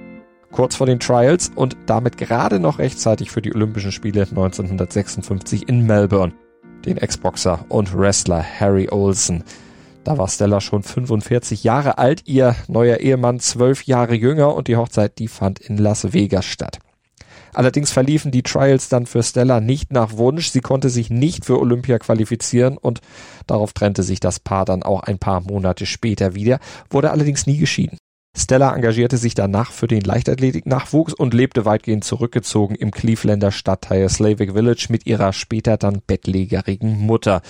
kurz 0.50 0.76
vor 0.76 0.86
den 0.86 0.98
Trials 0.98 1.50
und 1.54 1.76
damit 1.84 2.16
gerade 2.16 2.58
noch 2.58 2.78
rechtzeitig 2.78 3.30
für 3.30 3.42
die 3.42 3.54
Olympischen 3.54 3.92
Spiele 3.92 4.22
1956 4.22 5.68
in 5.68 5.86
Melbourne. 5.86 6.32
Den 6.86 6.96
Ex-Boxer 6.96 7.66
und 7.68 7.94
Wrestler 7.96 8.42
Harry 8.42 8.88
Olsen. 8.90 9.44
Da 10.06 10.18
war 10.18 10.28
Stella 10.28 10.60
schon 10.60 10.84
45 10.84 11.64
Jahre 11.64 11.98
alt, 11.98 12.22
ihr 12.26 12.54
neuer 12.68 12.98
Ehemann 12.98 13.40
zwölf 13.40 13.86
Jahre 13.86 14.14
jünger 14.14 14.54
und 14.54 14.68
die 14.68 14.76
Hochzeit, 14.76 15.18
die 15.18 15.26
fand 15.26 15.58
in 15.58 15.78
Las 15.78 16.12
Vegas 16.12 16.44
statt. 16.44 16.78
Allerdings 17.52 17.90
verliefen 17.90 18.30
die 18.30 18.44
Trials 18.44 18.88
dann 18.88 19.06
für 19.06 19.24
Stella 19.24 19.60
nicht 19.60 19.92
nach 19.92 20.16
Wunsch. 20.16 20.50
Sie 20.50 20.60
konnte 20.60 20.90
sich 20.90 21.10
nicht 21.10 21.44
für 21.44 21.58
Olympia 21.58 21.98
qualifizieren 21.98 22.78
und 22.78 23.00
darauf 23.48 23.72
trennte 23.72 24.04
sich 24.04 24.20
das 24.20 24.38
Paar 24.38 24.64
dann 24.64 24.84
auch 24.84 25.00
ein 25.00 25.18
paar 25.18 25.40
Monate 25.40 25.86
später 25.86 26.36
wieder, 26.36 26.60
wurde 26.88 27.10
allerdings 27.10 27.48
nie 27.48 27.58
geschieden. 27.58 27.98
Stella 28.38 28.76
engagierte 28.76 29.16
sich 29.16 29.34
danach 29.34 29.72
für 29.72 29.88
den 29.88 30.02
Leichtathletik-Nachwuchs 30.02 31.14
und 31.14 31.34
lebte 31.34 31.64
weitgehend 31.64 32.04
zurückgezogen 32.04 32.76
im 32.76 32.92
Clevelander 32.92 33.50
Stadtteil 33.50 34.08
Slavic 34.08 34.52
Village 34.52 34.86
mit 34.88 35.04
ihrer 35.04 35.32
später 35.32 35.76
dann 35.76 36.00
bettlägerigen 36.06 36.96
Mutter. 36.96 37.42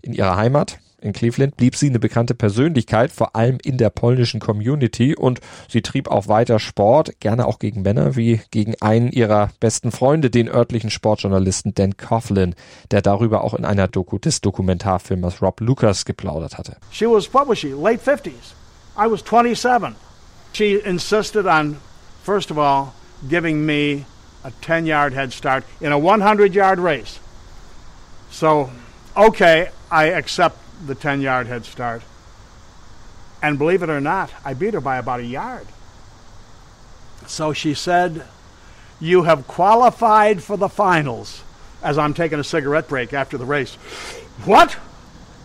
In 0.00 0.12
ihrer 0.12 0.36
Heimat, 0.36 0.78
in 1.04 1.12
Cleveland 1.12 1.56
blieb 1.56 1.76
sie 1.76 1.88
eine 1.88 1.98
bekannte 1.98 2.34
Persönlichkeit, 2.34 3.12
vor 3.12 3.36
allem 3.36 3.58
in 3.62 3.76
der 3.76 3.90
polnischen 3.90 4.40
Community 4.40 5.14
und 5.14 5.40
sie 5.68 5.82
trieb 5.82 6.08
auch 6.08 6.28
weiter 6.28 6.58
Sport, 6.58 7.20
gerne 7.20 7.46
auch 7.46 7.58
gegen 7.58 7.82
Männer, 7.82 8.16
wie 8.16 8.40
gegen 8.50 8.74
einen 8.80 9.10
ihrer 9.10 9.50
besten 9.60 9.92
Freunde, 9.92 10.30
den 10.30 10.48
örtlichen 10.48 10.90
Sportjournalisten 10.90 11.74
Dan 11.74 11.96
Coughlin, 11.96 12.54
der 12.90 13.02
darüber 13.02 13.44
auch 13.44 13.54
in 13.54 13.64
einer 13.64 13.86
Doku 13.86 14.18
des 14.18 14.40
Dokumentarfilmers 14.40 15.42
Rob 15.42 15.60
Lucas 15.60 16.04
geplaudert 16.04 16.56
hatte. 16.56 16.76
She 16.90 17.06
was, 17.06 17.32
what 17.34 17.46
was 17.48 17.58
she, 17.58 17.72
late 17.72 18.02
50s. 18.02 18.54
I 18.96 19.10
was 19.10 19.22
27. 19.22 19.94
She 20.52 20.76
insisted 20.76 21.46
on, 21.46 21.76
first 22.22 22.50
of 22.50 22.58
all, 22.58 22.94
giving 23.28 23.66
me 23.66 24.06
a 24.44 24.50
10-yard 24.62 25.12
head 25.12 25.32
start 25.32 25.64
in 25.80 25.92
a 25.92 25.98
100-yard 25.98 26.78
race. 26.78 27.18
So, 28.30 28.70
okay, 29.16 29.68
I 29.90 30.06
accept 30.06 30.63
the 30.86 30.94
10 30.94 31.20
yard 31.20 31.46
head 31.46 31.64
start. 31.64 32.02
And 33.42 33.58
believe 33.58 33.82
it 33.82 33.90
or 33.90 34.00
not, 34.00 34.30
I 34.44 34.54
beat 34.54 34.74
her 34.74 34.80
by 34.80 34.96
about 34.96 35.20
a 35.20 35.24
yard. 35.24 35.66
So 37.26 37.52
she 37.52 37.74
said, 37.74 38.24
You 39.00 39.24
have 39.24 39.46
qualified 39.46 40.42
for 40.42 40.56
the 40.56 40.68
finals. 40.68 41.42
As 41.82 41.98
I'm 41.98 42.14
taking 42.14 42.38
a 42.38 42.44
cigarette 42.44 42.88
break 42.88 43.12
after 43.12 43.36
the 43.36 43.44
race. 43.44 43.74
What? 44.44 44.78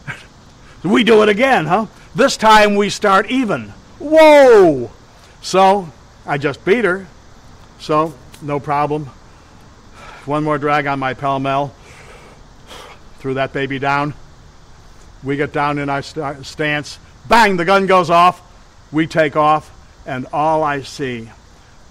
we 0.84 1.03
do 1.03 1.22
it 1.22 1.29
again, 1.29 1.65
huh? 1.65 1.88
This 2.15 2.38
time 2.38 2.75
we 2.75 2.89
start 2.89 3.29
even. 3.29 3.74
Whoa! 4.00 4.91
So 5.41 5.89
I 6.25 6.38
just 6.38 6.63
beat 6.63 6.86
her. 6.86 7.08
So, 7.79 8.13
no 8.41 8.60
problem. 8.60 9.05
One 10.25 10.43
more 10.43 10.58
drag 10.58 10.86
on 10.86 11.00
my 11.00 11.13
Pell 11.13 11.39
Mell. 11.39 11.74
Threw 13.19 13.34
that 13.34 13.51
baby 13.51 13.79
down. 13.79 14.13
We 15.23 15.35
get 15.35 15.51
down 15.51 15.79
in 15.79 15.89
our 15.89 16.01
st- 16.01 16.45
stance. 16.45 16.99
Bang, 17.27 17.57
the 17.57 17.65
gun 17.65 17.85
goes 17.85 18.09
off. 18.09 18.41
We 18.91 19.05
take 19.05 19.35
off, 19.35 19.71
and 20.05 20.25
all 20.33 20.63
I 20.63 20.81
see 20.81 21.29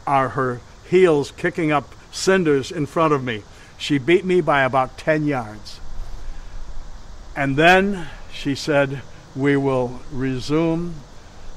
are 0.07 0.31
her 0.31 0.61
heels 0.89 1.31
kicking 1.33 1.71
up 1.71 1.95
cinders 2.11 2.73
in 2.73 2.87
front 2.87 3.13
of 3.13 3.23
me. 3.23 3.43
She 3.77 3.99
beat 3.99 4.25
me 4.25 4.41
by 4.41 4.63
about 4.63 4.99
10 4.99 5.27
yards. 5.27 5.81
And 7.37 7.57
then 7.57 8.09
she 8.33 8.55
said, 8.55 9.03
We 9.37 9.57
will 9.57 10.01
resume 10.11 10.95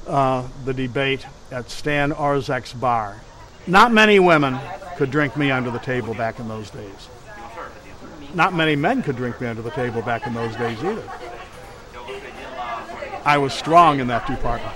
uh, 0.06 0.46
the 0.64 0.74
debate 0.74 1.26
at 1.50 1.70
Stan 1.70 2.12
Orzek's 2.12 2.72
bar. 2.72 3.20
Not 3.66 3.92
many 3.92 4.18
women 4.18 4.58
could 4.96 5.10
drink 5.10 5.36
me 5.36 5.50
under 5.50 5.70
the 5.70 5.78
table 5.78 6.14
back 6.14 6.38
in 6.38 6.48
those 6.48 6.70
days. 6.70 7.08
Not 8.34 8.54
many 8.54 8.76
men 8.76 9.02
could 9.02 9.16
drink 9.16 9.40
me 9.40 9.48
under 9.48 9.62
the 9.62 9.70
table 9.70 10.02
back 10.02 10.26
in 10.26 10.34
those 10.34 10.54
days 10.56 10.78
either. 10.82 11.02
I 13.24 13.38
was 13.38 13.52
strong 13.52 14.00
in 14.00 14.08
that 14.08 14.26
department. 14.26 14.74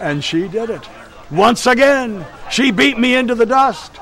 And 0.00 0.22
she 0.22 0.48
did 0.48 0.70
it. 0.70 0.88
Once 1.30 1.66
again, 1.66 2.24
she 2.50 2.70
beat 2.72 2.98
me 2.98 3.14
into 3.14 3.34
the 3.34 3.46
dust. 3.46 4.00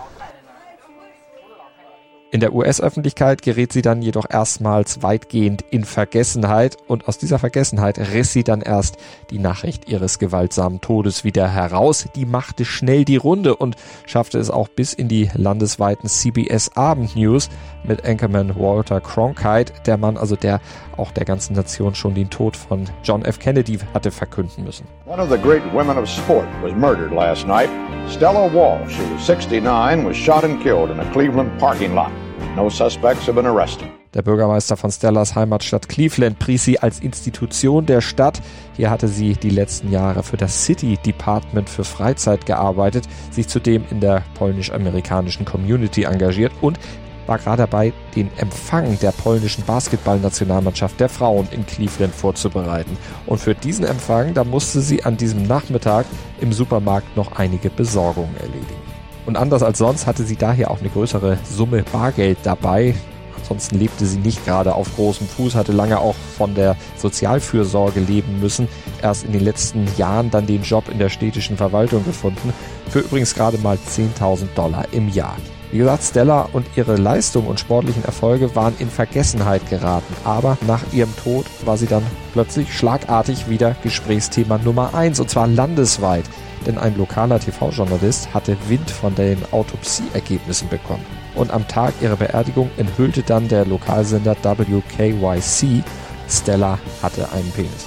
In 2.32 2.40
der 2.40 2.54
US-Öffentlichkeit 2.54 3.42
gerät 3.42 3.74
sie 3.74 3.82
dann 3.82 4.00
jedoch 4.00 4.24
erstmals 4.26 5.02
weitgehend 5.02 5.66
in 5.70 5.84
Vergessenheit 5.84 6.78
und 6.86 7.06
aus 7.06 7.18
dieser 7.18 7.38
Vergessenheit 7.38 7.98
riss 7.98 8.32
sie 8.32 8.42
dann 8.42 8.62
erst 8.62 8.96
die 9.30 9.38
Nachricht 9.38 9.86
ihres 9.90 10.18
gewaltsamen 10.18 10.80
Todes 10.80 11.24
wieder 11.24 11.46
heraus. 11.46 12.08
Die 12.16 12.24
machte 12.24 12.64
schnell 12.64 13.04
die 13.04 13.18
Runde 13.18 13.54
und 13.54 13.76
schaffte 14.06 14.38
es 14.38 14.48
auch 14.48 14.68
bis 14.68 14.94
in 14.94 15.08
die 15.08 15.28
landesweiten 15.34 16.08
CBS 16.08 16.74
Abendnews 16.74 17.50
mit 17.84 18.06
Anchorman 18.06 18.56
Walter 18.58 19.02
Cronkite, 19.02 19.74
der 19.84 19.98
Mann 19.98 20.16
also 20.16 20.34
der 20.34 20.62
auch 20.96 21.10
der 21.10 21.24
ganzen 21.24 21.54
Nation 21.54 21.94
schon 21.94 22.14
den 22.14 22.30
Tod 22.30 22.56
von 22.56 22.84
John 23.02 23.24
F. 23.24 23.38
Kennedy 23.38 23.78
hatte 23.94 24.10
verkünden 24.10 24.64
müssen. 24.64 24.86
One 25.06 25.22
of 25.22 25.30
the 25.30 25.38
great 25.38 25.62
women 25.72 25.98
of 25.98 26.08
sport 26.08 26.46
was 26.62 26.72
murdered 26.74 27.12
last 27.12 27.46
night. 27.46 27.68
Stella 28.08 28.52
Walsh, 28.52 28.98
who 28.98 29.14
was 29.14 29.26
69, 29.26 30.04
was 30.06 30.16
shot 30.16 30.44
and 30.44 30.62
killed 30.62 30.90
in 30.90 31.00
a 31.00 31.04
Cleveland 31.12 31.50
parking 31.58 31.94
lot. 31.94 32.10
No 32.56 32.68
suspects 32.68 33.26
have 33.26 33.34
been 33.34 33.46
arrested. 33.46 33.88
Der 34.14 34.20
Bürgermeister 34.20 34.76
von 34.76 34.90
Stellas 34.90 35.34
Heimatstadt 35.34 35.88
Cleveland 35.88 36.38
pries 36.38 36.64
sie 36.64 36.78
als 36.78 37.00
Institution 37.00 37.86
der 37.86 38.02
Stadt. 38.02 38.42
Hier 38.76 38.90
hatte 38.90 39.08
sie 39.08 39.32
die 39.32 39.48
letzten 39.48 39.90
Jahre 39.90 40.22
für 40.22 40.36
das 40.36 40.66
City 40.66 40.98
Department 40.98 41.70
für 41.70 41.84
Freizeit 41.84 42.44
gearbeitet, 42.44 43.08
sich 43.30 43.48
zudem 43.48 43.84
in 43.90 44.00
der 44.00 44.22
polnisch-amerikanischen 44.34 45.46
Community 45.46 46.02
engagiert 46.02 46.52
und 46.60 46.78
war 47.26 47.38
gerade 47.38 47.58
dabei, 47.58 47.92
den 48.16 48.30
Empfang 48.36 48.98
der 49.00 49.12
polnischen 49.12 49.64
Basketballnationalmannschaft 49.64 50.98
der 51.00 51.08
Frauen 51.08 51.48
in 51.50 51.66
Cleveland 51.66 52.14
vorzubereiten. 52.14 52.96
Und 53.26 53.38
für 53.38 53.54
diesen 53.54 53.84
Empfang, 53.84 54.34
da 54.34 54.44
musste 54.44 54.80
sie 54.80 55.04
an 55.04 55.16
diesem 55.16 55.46
Nachmittag 55.46 56.06
im 56.40 56.52
Supermarkt 56.52 57.16
noch 57.16 57.32
einige 57.32 57.70
Besorgungen 57.70 58.36
erledigen. 58.36 58.82
Und 59.26 59.36
anders 59.36 59.62
als 59.62 59.78
sonst 59.78 60.06
hatte 60.06 60.24
sie 60.24 60.36
daher 60.36 60.70
auch 60.70 60.80
eine 60.80 60.88
größere 60.88 61.38
Summe 61.44 61.84
Bargeld 61.92 62.38
dabei. 62.42 62.94
Ansonsten 63.38 63.78
lebte 63.78 64.06
sie 64.06 64.18
nicht 64.18 64.44
gerade 64.44 64.74
auf 64.74 64.94
großem 64.94 65.26
Fuß, 65.26 65.54
hatte 65.54 65.72
lange 65.72 65.98
auch 65.98 66.14
von 66.36 66.54
der 66.54 66.76
Sozialfürsorge 66.96 68.00
leben 68.00 68.40
müssen. 68.40 68.68
Erst 69.00 69.24
in 69.24 69.32
den 69.32 69.44
letzten 69.44 69.86
Jahren 69.96 70.30
dann 70.30 70.46
den 70.46 70.62
Job 70.62 70.88
in 70.88 70.98
der 70.98 71.08
städtischen 71.08 71.56
Verwaltung 71.56 72.04
gefunden. 72.04 72.52
Für 72.88 73.00
übrigens 73.00 73.34
gerade 73.34 73.58
mal 73.58 73.76
10.000 73.76 74.54
Dollar 74.54 74.86
im 74.92 75.08
Jahr. 75.08 75.36
Wie 75.72 75.78
gesagt, 75.78 76.04
Stella 76.04 76.50
und 76.52 76.66
ihre 76.76 76.96
Leistung 76.96 77.46
und 77.46 77.58
sportlichen 77.58 78.04
Erfolge 78.04 78.54
waren 78.54 78.74
in 78.78 78.90
Vergessenheit 78.90 79.70
geraten. 79.70 80.14
Aber 80.22 80.58
nach 80.66 80.82
ihrem 80.92 81.16
Tod 81.16 81.46
war 81.64 81.78
sie 81.78 81.86
dann 81.86 82.02
plötzlich 82.34 82.76
schlagartig 82.76 83.48
wieder 83.48 83.74
Gesprächsthema 83.82 84.58
Nummer 84.58 84.94
eins 84.94 85.18
und 85.18 85.30
zwar 85.30 85.46
landesweit. 85.46 86.24
denn 86.66 86.78
ein 86.78 86.96
lokaler 86.96 87.40
TV-Journalist 87.40 88.32
hatte 88.32 88.56
Wind 88.68 88.88
von 88.88 89.16
den 89.16 89.38
Autopsieergebnissen 89.50 90.68
bekommen. 90.68 91.04
Und 91.34 91.50
am 91.50 91.66
Tag 91.66 91.94
ihrer 92.00 92.14
Beerdigung 92.14 92.70
enthüllte 92.76 93.22
dann 93.22 93.48
der 93.48 93.64
Lokalsender 93.64 94.36
WKYC, 94.44 95.82
Stella 96.28 96.78
hatte 97.02 97.32
einen 97.32 97.50
Penis. 97.50 97.86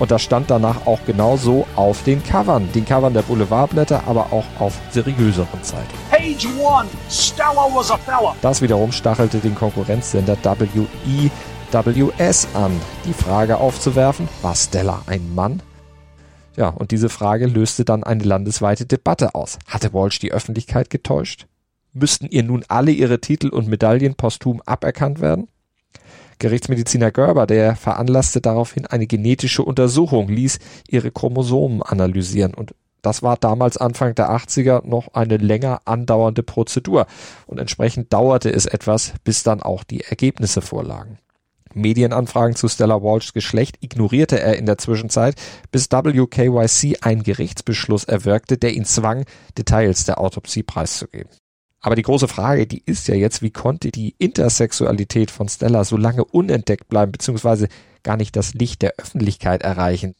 Und 0.00 0.10
das 0.10 0.22
stand 0.22 0.50
danach 0.50 0.86
auch 0.86 0.98
genauso 1.06 1.66
auf 1.76 2.02
den 2.02 2.20
Covern, 2.24 2.68
den 2.74 2.84
Covern 2.84 3.14
der 3.14 3.22
Boulevardblätter, 3.22 4.02
aber 4.06 4.32
auch 4.32 4.46
auf 4.58 4.72
seriöseren 4.90 5.62
Zeitungen. 5.62 6.03
Page 6.24 6.46
one, 6.58 6.88
Stella 7.10 7.68
was 7.74 7.90
a 7.90 7.98
fella. 7.98 8.34
Das 8.40 8.62
wiederum 8.62 8.92
stachelte 8.92 9.40
den 9.40 9.54
Konkurrenzsender 9.54 10.38
WEWS 10.42 12.48
an, 12.54 12.72
die 13.04 13.12
Frage 13.12 13.58
aufzuwerfen, 13.58 14.26
war 14.40 14.54
Stella 14.54 15.02
ein 15.06 15.34
Mann? 15.34 15.62
Ja, 16.56 16.68
und 16.68 16.92
diese 16.92 17.10
Frage 17.10 17.46
löste 17.46 17.84
dann 17.84 18.04
eine 18.04 18.24
landesweite 18.24 18.86
Debatte 18.86 19.34
aus. 19.34 19.58
Hatte 19.66 19.92
Walsh 19.92 20.18
die 20.18 20.32
Öffentlichkeit 20.32 20.88
getäuscht? 20.88 21.46
Müssten 21.92 22.26
ihr 22.26 22.42
nun 22.42 22.64
alle 22.68 22.92
ihre 22.92 23.20
Titel 23.20 23.48
und 23.48 23.68
Medaillen 23.68 24.14
posthum 24.14 24.62
aberkannt 24.64 25.20
werden? 25.20 25.48
Gerichtsmediziner 26.38 27.10
Gerber, 27.10 27.46
der 27.46 27.76
veranlasste 27.76 28.40
daraufhin 28.40 28.86
eine 28.86 29.06
genetische 29.06 29.62
Untersuchung, 29.62 30.28
ließ 30.28 30.58
ihre 30.88 31.10
Chromosomen 31.10 31.82
analysieren 31.82 32.54
und 32.54 32.74
das 33.04 33.22
war 33.22 33.36
damals 33.36 33.76
Anfang 33.76 34.14
der 34.14 34.30
80er 34.30 34.86
noch 34.86 35.14
eine 35.14 35.36
länger 35.36 35.82
andauernde 35.84 36.42
Prozedur 36.42 37.06
und 37.46 37.58
entsprechend 37.58 38.12
dauerte 38.12 38.50
es 38.50 38.66
etwas, 38.66 39.12
bis 39.24 39.42
dann 39.42 39.62
auch 39.62 39.84
die 39.84 40.00
Ergebnisse 40.00 40.62
vorlagen. 40.62 41.18
Medienanfragen 41.74 42.56
zu 42.56 42.68
Stella 42.68 43.02
Walshs 43.02 43.32
Geschlecht 43.32 43.76
ignorierte 43.80 44.40
er 44.40 44.56
in 44.56 44.66
der 44.66 44.78
Zwischenzeit, 44.78 45.34
bis 45.70 45.90
WKYC 45.90 46.98
einen 47.02 47.24
Gerichtsbeschluss 47.24 48.04
erwirkte, 48.04 48.56
der 48.56 48.74
ihn 48.74 48.84
zwang, 48.84 49.24
Details 49.58 50.04
der 50.04 50.20
Autopsie 50.20 50.62
preiszugeben. 50.62 51.30
Aber 51.80 51.96
die 51.96 52.02
große 52.02 52.28
Frage, 52.28 52.66
die 52.66 52.82
ist 52.86 53.08
ja 53.08 53.14
jetzt, 53.14 53.42
wie 53.42 53.50
konnte 53.50 53.90
die 53.90 54.14
Intersexualität 54.18 55.30
von 55.30 55.48
Stella 55.48 55.84
so 55.84 55.98
lange 55.98 56.24
unentdeckt 56.24 56.88
bleiben, 56.88 57.12
beziehungsweise 57.12 57.68
gar 58.02 58.16
nicht 58.16 58.36
das 58.36 58.54
Licht 58.54 58.80
der 58.80 58.94
Öffentlichkeit 58.96 59.62
erreichen? 59.62 60.14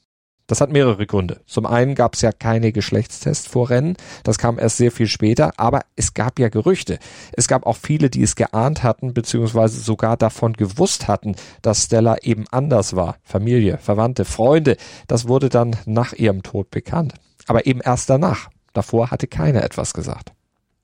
Das 0.47 0.61
hat 0.61 0.71
mehrere 0.71 1.07
Gründe. 1.07 1.41
Zum 1.47 1.65
einen 1.65 1.95
gab 1.95 2.15
es 2.15 2.21
ja 2.21 2.31
keine 2.31 2.71
Geschlechtstests 2.71 3.47
vor 3.47 3.71
Rennen, 3.71 3.97
das 4.25 4.37
kam 4.37 4.59
erst 4.59 4.77
sehr 4.77 4.93
viel 4.93 5.07
später, 5.07 5.53
aber 5.57 5.81
es 5.97 6.13
gab 6.13 6.39
ja 6.39 6.51
Gerüchte. 6.51 6.99
Es 7.33 7.49
gab 7.49 7.65
auch 7.65 7.79
viele, 7.79 8.11
die 8.11 8.23
es 8.23 8.37
geahnt 8.37 8.83
hatten, 8.83 9.15
beziehungsweise 9.15 9.81
sogar 9.81 10.19
davon 10.19 10.53
gewusst 10.53 11.09
hatten, 11.09 11.35
dass 11.63 11.85
Stella 11.85 12.19
eben 12.23 12.45
anders 12.51 12.95
war. 12.95 13.17
Familie, 13.23 13.79
Verwandte, 13.79 14.27
Freunde, 14.27 14.77
das 15.07 15.29
wurde 15.29 15.49
dann 15.49 15.77
nach 15.87 16.13
ihrem 16.13 16.43
Tod 16.43 16.71
bekannt. 16.71 17.15
Aber 17.47 17.67
eben 17.67 17.81
erst 17.81 18.11
danach. 18.11 18.51
Davor 18.75 19.11
hatte 19.11 19.29
keiner 19.29 19.63
etwas 19.63 19.95
gesagt. 19.95 20.33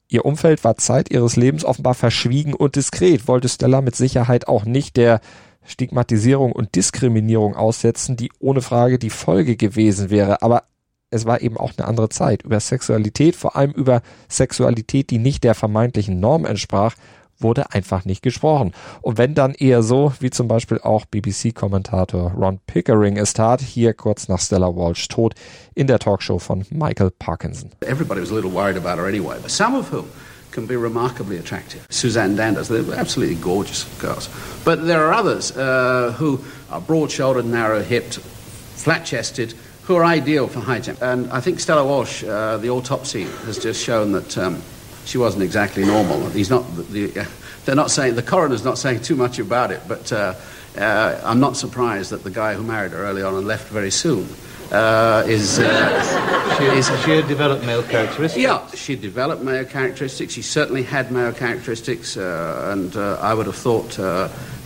Ihr 0.08 0.24
Umfeld 0.24 0.64
war 0.64 0.76
Zeit 0.76 1.10
ihres 1.10 1.36
Lebens 1.36 1.64
offenbar 1.64 1.94
verschwiegen 1.94 2.54
und 2.54 2.76
diskret, 2.76 3.28
wollte 3.28 3.48
Stella 3.48 3.80
mit 3.80 3.94
Sicherheit 3.94 4.48
auch 4.48 4.64
nicht 4.64 4.96
der 4.96 5.20
Stigmatisierung 5.64 6.52
und 6.52 6.74
Diskriminierung 6.74 7.54
aussetzen, 7.54 8.16
die 8.16 8.30
ohne 8.38 8.62
Frage 8.62 8.98
die 8.98 9.10
Folge 9.10 9.56
gewesen 9.56 10.10
wäre. 10.10 10.42
Aber 10.42 10.64
es 11.10 11.26
war 11.26 11.40
eben 11.40 11.56
auch 11.56 11.72
eine 11.76 11.86
andere 11.86 12.08
Zeit. 12.08 12.42
Über 12.42 12.60
Sexualität, 12.60 13.36
vor 13.36 13.56
allem 13.56 13.72
über 13.72 14.02
Sexualität, 14.28 15.10
die 15.10 15.18
nicht 15.18 15.44
der 15.44 15.54
vermeintlichen 15.54 16.20
Norm 16.20 16.44
entsprach, 16.44 16.94
wurde 17.40 17.72
einfach 17.72 18.04
nicht 18.04 18.22
gesprochen. 18.22 18.72
Und 19.00 19.18
wenn 19.18 19.34
dann 19.34 19.54
eher 19.54 19.82
so, 19.82 20.12
wie 20.20 20.30
zum 20.30 20.46
Beispiel 20.46 20.78
auch 20.78 21.06
BBC-Kommentator 21.06 22.32
Ron 22.32 22.60
Pickering 22.66 23.16
es 23.16 23.32
tat, 23.32 23.60
hier 23.60 23.94
kurz 23.94 24.28
nach 24.28 24.40
Stella 24.40 24.74
Walsh 24.76 25.08
Tod 25.08 25.34
in 25.74 25.86
der 25.86 25.98
Talkshow 25.98 26.38
von 26.38 26.64
Michael 26.70 27.10
Parkinson. 27.18 27.70
Everybody 27.80 28.20
was 28.20 28.30
a 28.30 28.34
little 28.34 28.52
worried 28.52 28.76
about 28.76 29.00
her 29.00 29.08
anyway, 29.08 29.36
but 29.40 29.50
some 29.50 29.76
of 29.76 29.90
whom 29.90 30.04
can 30.50 30.66
be 30.66 30.76
remarkably 30.76 31.38
attractive. 31.38 31.86
Suzanne 31.90 32.36
Danders, 32.36 32.68
they're 32.68 32.98
absolutely 32.98 33.36
gorgeous 33.36 33.84
girls. 34.00 34.28
But 34.64 34.86
there 34.86 35.06
are 35.06 35.12
others 35.12 35.56
uh, 35.56 36.12
who 36.18 36.44
are 36.70 36.80
broad-shouldered, 36.80 37.46
narrow-hipped, 37.46 38.18
flat-chested, 38.18 39.54
who 39.84 39.96
are 39.96 40.04
ideal 40.04 40.48
for 40.48 40.60
high 40.60 40.80
jump. 40.80 41.02
And 41.02 41.30
I 41.32 41.40
think 41.40 41.60
Stella 41.60 41.84
Walsh, 41.84 42.24
uh, 42.24 42.58
the 42.58 42.70
autopsy 42.70 43.24
has 43.24 43.58
just 43.58 43.82
shown 43.82 44.12
that 44.12 44.38
um, 44.38 44.62
she 45.04 45.18
wasn't 45.18 45.42
exactly 45.42 45.84
normal. 45.84 46.28
He's 46.30 46.50
not. 46.50 46.64
The, 46.76 47.26
they're 47.64 47.74
not 47.74 47.90
saying 47.90 48.14
the 48.14 48.22
coroner's 48.22 48.64
not 48.64 48.78
saying 48.78 49.02
too 49.02 49.16
much 49.16 49.38
about 49.38 49.70
it, 49.70 49.80
but 49.88 50.12
uh, 50.12 50.34
uh, 50.78 51.20
I'm 51.24 51.40
not 51.40 51.56
surprised 51.56 52.10
that 52.10 52.22
the 52.22 52.30
guy 52.30 52.54
who 52.54 52.62
married 52.62 52.92
her 52.92 52.98
early 52.98 53.22
on 53.22 53.34
and 53.34 53.46
left 53.46 53.68
very 53.68 53.90
soon 53.90 54.28
uh, 54.72 55.24
is, 55.26 55.58
uh, 55.58 56.56
she, 56.58 56.64
is. 56.64 56.86
She 57.04 57.10
had 57.10 57.28
developed 57.28 57.64
male 57.64 57.82
characteristics. 57.82 58.42
Yeah, 58.42 58.66
she 58.74 58.96
developed 58.96 59.42
male 59.42 59.64
characteristics. 59.64 60.32
She 60.32 60.42
certainly 60.42 60.82
had 60.82 61.10
male 61.10 61.32
characteristics, 61.32 62.16
uh, 62.16 62.70
and 62.72 62.96
uh, 62.96 63.18
I 63.20 63.34
would 63.34 63.46
have 63.46 63.56
thought 63.56 63.98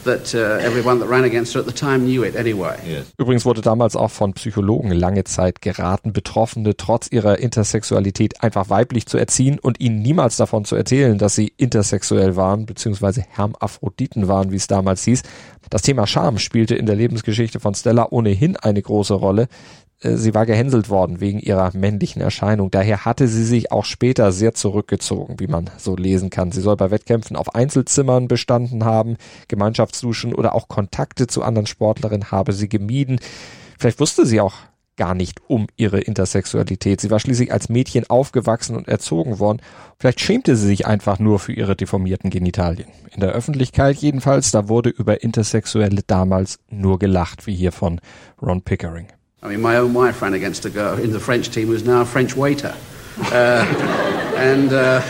that 0.04 0.34
uh, 0.34 0.64
everyone 0.64 1.00
that 1.00 1.08
ran 1.08 1.24
against 1.24 1.54
her 1.54 1.60
at 1.60 1.66
the 1.66 1.72
time 1.72 2.04
knew 2.04 2.22
it 2.22 2.36
anyway. 2.36 2.76
Yes. 2.86 3.12
Übrigens 3.18 3.44
wurde 3.44 3.60
damals 3.60 3.96
auch 3.96 4.10
von 4.10 4.34
Psychologen 4.34 4.92
lange 4.92 5.24
Zeit 5.24 5.60
geraten, 5.60 6.12
Betroffene 6.12 6.76
trotz 6.76 7.08
ihrer 7.10 7.38
Intersexualität 7.38 8.42
einfach 8.42 8.70
weiblich 8.70 9.06
zu 9.06 9.18
erziehen 9.18 9.58
und 9.58 9.80
ihnen 9.80 10.02
niemals 10.02 10.36
davon 10.36 10.64
zu 10.64 10.76
erzählen, 10.76 11.18
dass 11.18 11.34
sie 11.34 11.52
intersexuell 11.56 12.36
waren, 12.36 12.66
beziehungsweise 12.66 13.22
Hermaphroditen 13.28 14.28
waren, 14.28 14.52
wie 14.52 14.56
es 14.56 14.66
damals 14.66 15.04
hieß. 15.04 15.22
Das 15.70 15.82
Thema 15.82 16.06
Scham 16.06 16.38
spielte 16.38 16.74
in 16.74 16.86
der 16.86 16.96
Lebensgeschichte 16.96 17.58
von 17.58 17.74
Stella 17.74 18.08
ohnehin 18.10 18.56
eine 18.56 18.82
große 18.82 19.14
Rolle. 19.14 19.48
Äh, 20.04 20.16
sie 20.16 20.34
war 20.34 20.46
gehänselt 20.46 20.88
worden 20.88 21.20
wegen 21.20 21.40
ihrer 21.40 21.70
männlichen 21.74 22.22
Erscheinung. 22.22 22.70
Daher 22.70 23.04
hatte 23.04 23.26
sie 23.26 23.44
sich 23.44 23.72
auch 23.72 23.84
später 23.84 24.30
sehr 24.32 24.54
zurückgezogen, 24.54 25.40
wie 25.40 25.46
man 25.46 25.70
so 25.78 25.96
lesen 25.96 26.30
kann. 26.30 26.52
Sie 26.52 26.60
soll 26.60 26.76
bei 26.76 26.90
Wettkämpfen 26.90 27.36
auf 27.36 27.54
Einzelzimmern 27.54 28.28
bestanden 28.28 28.84
haben, 28.84 29.16
Gemeinschaftsduschen 29.48 30.34
oder 30.34 30.54
auch 30.54 30.68
Kontakte 30.68 31.26
zu 31.26 31.42
anderen 31.42 31.66
Sportlerinnen 31.66 32.30
habe 32.30 32.52
sie 32.52 32.68
gemieden. 32.68 33.18
Vielleicht 33.78 34.00
wusste 34.00 34.26
sie 34.26 34.40
auch 34.40 34.54
gar 34.96 35.14
nicht 35.14 35.40
um 35.48 35.66
ihre 35.76 36.00
Intersexualität. 36.00 37.00
Sie 37.00 37.10
war 37.10 37.18
schließlich 37.18 37.52
als 37.52 37.68
Mädchen 37.68 38.08
aufgewachsen 38.08 38.76
und 38.76 38.86
erzogen 38.86 39.40
worden. 39.40 39.60
Vielleicht 39.98 40.20
schämte 40.20 40.54
sie 40.54 40.68
sich 40.68 40.86
einfach 40.86 41.18
nur 41.18 41.40
für 41.40 41.52
ihre 41.52 41.74
deformierten 41.74 42.30
Genitalien. 42.30 42.88
In 43.12 43.20
der 43.20 43.32
Öffentlichkeit 43.32 43.96
jedenfalls, 43.96 44.52
da 44.52 44.68
wurde 44.68 44.90
über 44.90 45.24
Intersexuelle 45.24 46.02
damals 46.06 46.60
nur 46.70 47.00
gelacht, 47.00 47.48
wie 47.48 47.56
hier 47.56 47.72
von 47.72 48.00
Ron 48.40 48.62
Pickering. 48.62 49.08
I 49.44 49.48
mean, 49.48 49.60
my 49.60 49.76
own 49.76 49.92
wife 49.92 50.22
ran 50.22 50.32
against 50.32 50.64
a 50.64 50.70
girl 50.70 50.98
in 50.98 51.12
the 51.12 51.20
French 51.20 51.50
team 51.50 51.66
who's 51.66 51.84
now 51.84 52.00
a 52.00 52.06
French 52.06 52.34
waiter. 52.34 52.74
Uh, 53.18 53.64
and, 54.38 54.72
uh, 54.72 55.02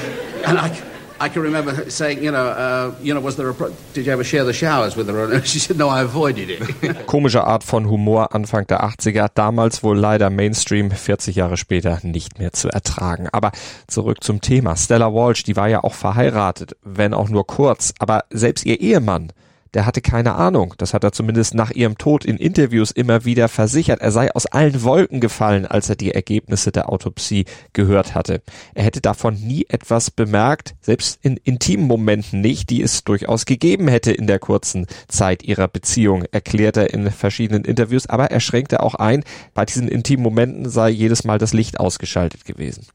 and 0.44 0.58
I, 0.58 0.82
I 1.20 1.28
can 1.28 1.42
remember 1.42 1.88
saying, 1.88 2.24
you 2.24 2.32
know, 2.32 2.44
uh, 2.44 2.94
you 3.00 3.14
know, 3.14 3.20
was 3.20 3.36
there 3.36 3.48
a, 3.48 3.54
did 3.92 4.06
you 4.06 4.12
ever 4.12 4.24
share 4.24 4.42
the 4.42 4.52
showers 4.52 4.96
with 4.96 5.08
her? 5.08 5.32
And 5.32 5.46
she 5.52 5.60
said, 5.60 5.78
no, 5.78 5.88
I 5.88 6.00
avoided 6.02 6.50
it. 6.50 6.60
Komische 7.06 7.44
Art 7.44 7.62
von 7.62 7.88
Humor 7.88 8.34
Anfang 8.34 8.66
der 8.66 8.82
80er, 8.82 9.28
damals 9.32 9.84
wohl 9.84 9.96
leider 9.96 10.30
Mainstream, 10.30 10.90
40 10.90 11.36
Jahre 11.36 11.56
später 11.56 12.00
nicht 12.02 12.40
mehr 12.40 12.52
zu 12.52 12.68
ertragen. 12.68 13.28
Aber 13.30 13.52
zurück 13.86 14.24
zum 14.24 14.40
Thema. 14.40 14.74
Stella 14.74 15.14
Walsh, 15.14 15.44
die 15.44 15.54
war 15.54 15.68
ja 15.68 15.84
auch 15.84 15.94
verheiratet, 15.94 16.76
wenn 16.82 17.14
auch 17.14 17.28
nur 17.28 17.46
kurz, 17.46 17.94
aber 18.00 18.24
selbst 18.30 18.66
ihr 18.66 18.80
Ehemann, 18.80 19.32
der 19.74 19.86
hatte 19.86 20.00
keine 20.00 20.36
Ahnung. 20.36 20.74
Das 20.78 20.94
hat 20.94 21.04
er 21.04 21.12
zumindest 21.12 21.54
nach 21.54 21.70
ihrem 21.70 21.98
Tod 21.98 22.24
in 22.24 22.36
Interviews 22.36 22.90
immer 22.90 23.24
wieder 23.24 23.48
versichert. 23.48 24.00
Er 24.00 24.12
sei 24.12 24.32
aus 24.32 24.46
allen 24.46 24.82
Wolken 24.82 25.20
gefallen, 25.20 25.66
als 25.66 25.88
er 25.88 25.96
die 25.96 26.12
Ergebnisse 26.12 26.72
der 26.72 26.88
Autopsie 26.88 27.44
gehört 27.72 28.14
hatte. 28.14 28.40
Er 28.74 28.84
hätte 28.84 29.00
davon 29.00 29.34
nie 29.34 29.66
etwas 29.68 30.10
bemerkt, 30.10 30.74
selbst 30.80 31.18
in 31.22 31.36
intimen 31.36 31.86
Momenten 31.86 32.40
nicht, 32.40 32.70
die 32.70 32.82
es 32.82 33.04
durchaus 33.04 33.46
gegeben 33.46 33.88
hätte 33.88 34.12
in 34.12 34.26
der 34.26 34.38
kurzen 34.38 34.86
Zeit 35.08 35.42
ihrer 35.42 35.68
Beziehung, 35.68 36.24
erklärt 36.30 36.76
er 36.76 36.94
in 36.94 37.10
verschiedenen 37.10 37.64
Interviews, 37.64 38.06
aber 38.06 38.30
er 38.30 38.40
schränkte 38.40 38.82
auch 38.82 38.94
ein, 38.94 39.24
bei 39.54 39.64
diesen 39.64 39.88
intimen 39.88 40.22
Momenten 40.22 40.68
sei 40.68 40.90
jedes 40.90 41.24
Mal 41.24 41.38
das 41.38 41.52
Licht 41.52 41.80
ausgeschaltet 41.80 42.44
gewesen. 42.44 42.86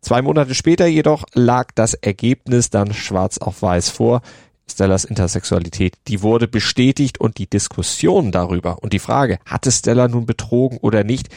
Zwei 0.00 0.22
Monate 0.22 0.54
später 0.54 0.86
jedoch 0.86 1.24
lag 1.34 1.68
das 1.74 1.94
Ergebnis 1.94 2.70
dann 2.70 2.94
schwarz 2.94 3.38
auf 3.38 3.62
weiß 3.62 3.90
vor. 3.90 4.22
Stellas 4.70 5.04
Intersexualität, 5.04 5.94
die 6.08 6.22
wurde 6.22 6.48
bestätigt 6.48 7.20
und 7.20 7.38
die 7.38 7.48
Diskussion 7.48 8.32
darüber 8.32 8.82
und 8.82 8.92
die 8.92 8.98
Frage, 8.98 9.38
hatte 9.44 9.72
Stella 9.72 10.08
nun 10.08 10.26
betrogen 10.26 10.78
oder 10.78 11.04
nicht, 11.04 11.28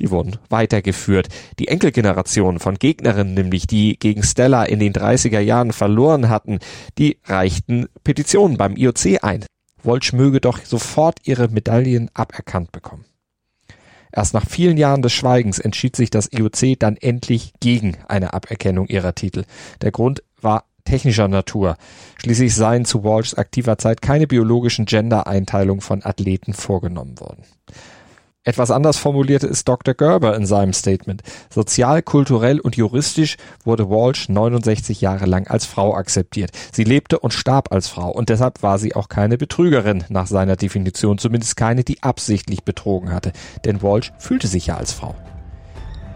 die 0.00 0.10
wurden 0.10 0.38
weitergeführt. 0.48 1.28
Die 1.58 1.68
Enkelgeneration 1.68 2.58
von 2.58 2.76
Gegnerinnen 2.76 3.34
nämlich, 3.34 3.66
die 3.66 3.98
gegen 3.98 4.22
Stella 4.22 4.64
in 4.64 4.80
den 4.80 4.92
30er 4.92 5.40
Jahren 5.40 5.72
verloren 5.72 6.28
hatten, 6.28 6.58
die 6.98 7.18
reichten 7.24 7.86
Petitionen 8.02 8.56
beim 8.56 8.76
IOC 8.76 9.22
ein. 9.22 9.44
Wolsch 9.82 10.12
möge 10.12 10.40
doch 10.40 10.64
sofort 10.64 11.18
ihre 11.24 11.48
Medaillen 11.48 12.10
aberkannt 12.14 12.72
bekommen. 12.72 13.04
Erst 14.12 14.34
nach 14.34 14.46
vielen 14.46 14.76
Jahren 14.76 15.02
des 15.02 15.12
Schweigens 15.12 15.58
entschied 15.58 15.94
sich 15.94 16.10
das 16.10 16.32
IOC 16.32 16.78
dann 16.78 16.96
endlich 16.96 17.52
gegen 17.60 17.96
eine 18.08 18.34
Aberkennung 18.34 18.88
ihrer 18.88 19.14
Titel. 19.14 19.44
Der 19.82 19.92
Grund 19.92 20.22
war 20.40 20.64
technischer 20.90 21.28
Natur. 21.28 21.76
Schließlich 22.18 22.54
seien 22.54 22.84
zu 22.84 23.04
Walshs 23.04 23.34
aktiver 23.34 23.78
Zeit 23.78 24.02
keine 24.02 24.26
biologischen 24.26 24.86
Gender-Einteilungen 24.86 25.80
von 25.80 26.04
Athleten 26.04 26.52
vorgenommen 26.52 27.20
worden. 27.20 27.44
Etwas 28.42 28.70
anders 28.70 28.96
formulierte 28.96 29.46
es 29.46 29.64
Dr. 29.64 29.94
Gerber 29.94 30.34
in 30.34 30.46
seinem 30.46 30.72
Statement. 30.72 31.22
Sozial, 31.50 32.02
kulturell 32.02 32.58
und 32.58 32.74
juristisch 32.74 33.36
wurde 33.64 33.88
Walsh 33.88 34.28
69 34.30 35.00
Jahre 35.00 35.26
lang 35.26 35.46
als 35.46 35.66
Frau 35.66 35.94
akzeptiert. 35.94 36.50
Sie 36.72 36.84
lebte 36.84 37.20
und 37.20 37.34
starb 37.34 37.70
als 37.70 37.86
Frau 37.86 38.10
und 38.10 38.28
deshalb 38.28 38.62
war 38.62 38.78
sie 38.78 38.96
auch 38.96 39.08
keine 39.08 39.36
Betrügerin 39.36 40.04
nach 40.08 40.26
seiner 40.26 40.56
Definition, 40.56 41.18
zumindest 41.18 41.56
keine, 41.56 41.84
die 41.84 42.02
absichtlich 42.02 42.64
betrogen 42.64 43.12
hatte. 43.12 43.32
Denn 43.64 43.82
Walsh 43.82 44.10
fühlte 44.18 44.48
sich 44.48 44.66
ja 44.66 44.76
als 44.76 44.92
Frau. 44.92 45.14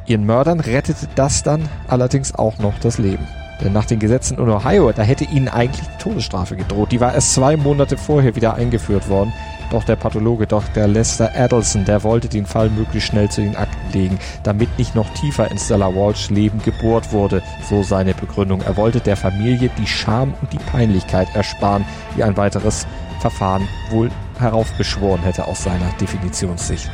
Ihren 0.06 0.24
Mördern 0.24 0.60
rettete 0.60 1.08
das 1.14 1.44
dann 1.44 1.68
allerdings 1.86 2.34
auch 2.34 2.58
noch 2.58 2.78
das 2.80 2.98
Leben. 2.98 3.28
Denn 3.64 3.72
nach 3.72 3.86
den 3.86 3.98
Gesetzen 3.98 4.38
in 4.38 4.48
Ohio, 4.48 4.92
da 4.92 5.02
hätte 5.02 5.24
ihnen 5.24 5.48
eigentlich 5.48 5.88
die 5.88 6.02
Todesstrafe 6.02 6.54
gedroht. 6.54 6.92
Die 6.92 7.00
war 7.00 7.14
erst 7.14 7.32
zwei 7.32 7.56
Monate 7.56 7.96
vorher 7.96 8.36
wieder 8.36 8.54
eingeführt 8.54 9.08
worden. 9.08 9.32
Doch 9.70 9.84
der 9.84 9.96
Pathologe 9.96 10.46
Dr. 10.46 10.86
Lester 10.86 11.32
Adelson, 11.34 11.86
der 11.86 12.02
wollte 12.02 12.28
den 12.28 12.44
Fall 12.44 12.68
möglichst 12.68 13.08
schnell 13.08 13.30
zu 13.30 13.40
den 13.40 13.56
Akten 13.56 13.92
legen, 13.92 14.18
damit 14.42 14.78
nicht 14.78 14.94
noch 14.94 15.08
tiefer 15.14 15.50
in 15.50 15.58
Stella 15.58 15.94
Walsh 15.94 16.28
Leben 16.28 16.62
gebohrt 16.62 17.10
wurde, 17.12 17.42
so 17.68 17.82
seine 17.82 18.12
Begründung. 18.12 18.60
Er 18.60 18.76
wollte 18.76 19.00
der 19.00 19.16
Familie 19.16 19.70
die 19.78 19.86
Scham 19.86 20.34
und 20.40 20.52
die 20.52 20.58
Peinlichkeit 20.58 21.34
ersparen, 21.34 21.86
die 22.16 22.22
ein 22.22 22.36
weiteres 22.36 22.86
Verfahren 23.20 23.66
wohl 23.90 24.10
heraufbeschworen 24.38 25.22
hätte 25.22 25.46
aus 25.46 25.64
seiner 25.64 25.90
Definitionssicht. 26.00 26.90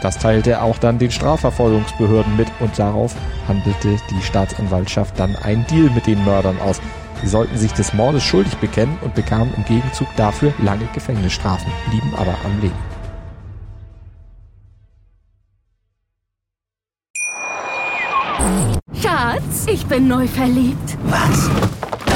Das 0.00 0.18
teilte 0.18 0.52
er 0.52 0.62
auch 0.62 0.78
dann 0.78 0.98
den 0.98 1.10
Strafverfolgungsbehörden 1.10 2.36
mit 2.36 2.48
und 2.60 2.78
darauf 2.78 3.14
handelte 3.46 3.96
die 4.10 4.22
Staatsanwaltschaft 4.22 5.18
dann 5.18 5.36
einen 5.36 5.66
Deal 5.66 5.90
mit 5.90 6.06
den 6.06 6.24
Mördern 6.24 6.58
aus. 6.60 6.80
Sie 7.20 7.28
sollten 7.28 7.58
sich 7.58 7.72
des 7.72 7.92
Mordes 7.92 8.22
schuldig 8.22 8.56
bekennen 8.56 8.96
und 9.02 9.14
bekamen 9.14 9.52
im 9.54 9.64
Gegenzug 9.64 10.08
dafür 10.16 10.54
lange 10.58 10.86
Gefängnisstrafen, 10.94 11.70
blieben 11.90 12.14
aber 12.16 12.34
am 12.44 12.60
Leben. 12.60 12.74
Schatz, 19.02 19.66
ich 19.66 19.84
bin 19.86 20.08
neu 20.08 20.26
verliebt. 20.26 20.96
Was? 21.04 21.50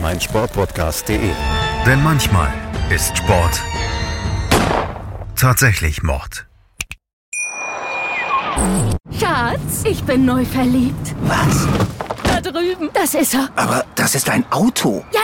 meinsportpodcast.de. 0.00 1.30
Denn 1.86 2.02
manchmal 2.02 2.52
ist 2.90 3.16
Sport 3.16 3.60
tatsächlich 5.40 6.02
Mord. 6.02 6.46
Schatz, 9.18 9.84
ich 9.84 10.02
bin 10.04 10.26
neu 10.26 10.44
verliebt. 10.44 11.14
Was? 11.22 11.66
Da 12.24 12.40
drüben. 12.40 12.90
Das 12.92 13.14
ist 13.14 13.34
er. 13.34 13.48
Aber 13.56 13.84
das 13.94 14.14
ist 14.14 14.28
ein 14.28 14.44
Auto. 14.50 15.02
Ja, 15.12 15.20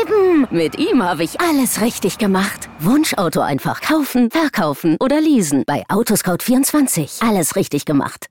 eben. 0.00 0.46
Mit 0.50 0.78
ihm 0.78 1.02
habe 1.02 1.24
ich 1.24 1.38
alles 1.40 1.82
richtig 1.82 2.16
gemacht. 2.16 2.68
Wunschauto 2.80 3.40
einfach 3.40 3.80
kaufen, 3.82 4.30
verkaufen 4.30 4.96
oder 5.00 5.20
leasen. 5.20 5.64
Bei 5.66 5.84
Autoscout24. 5.88 7.26
Alles 7.26 7.56
richtig 7.56 7.84
gemacht. 7.84 8.26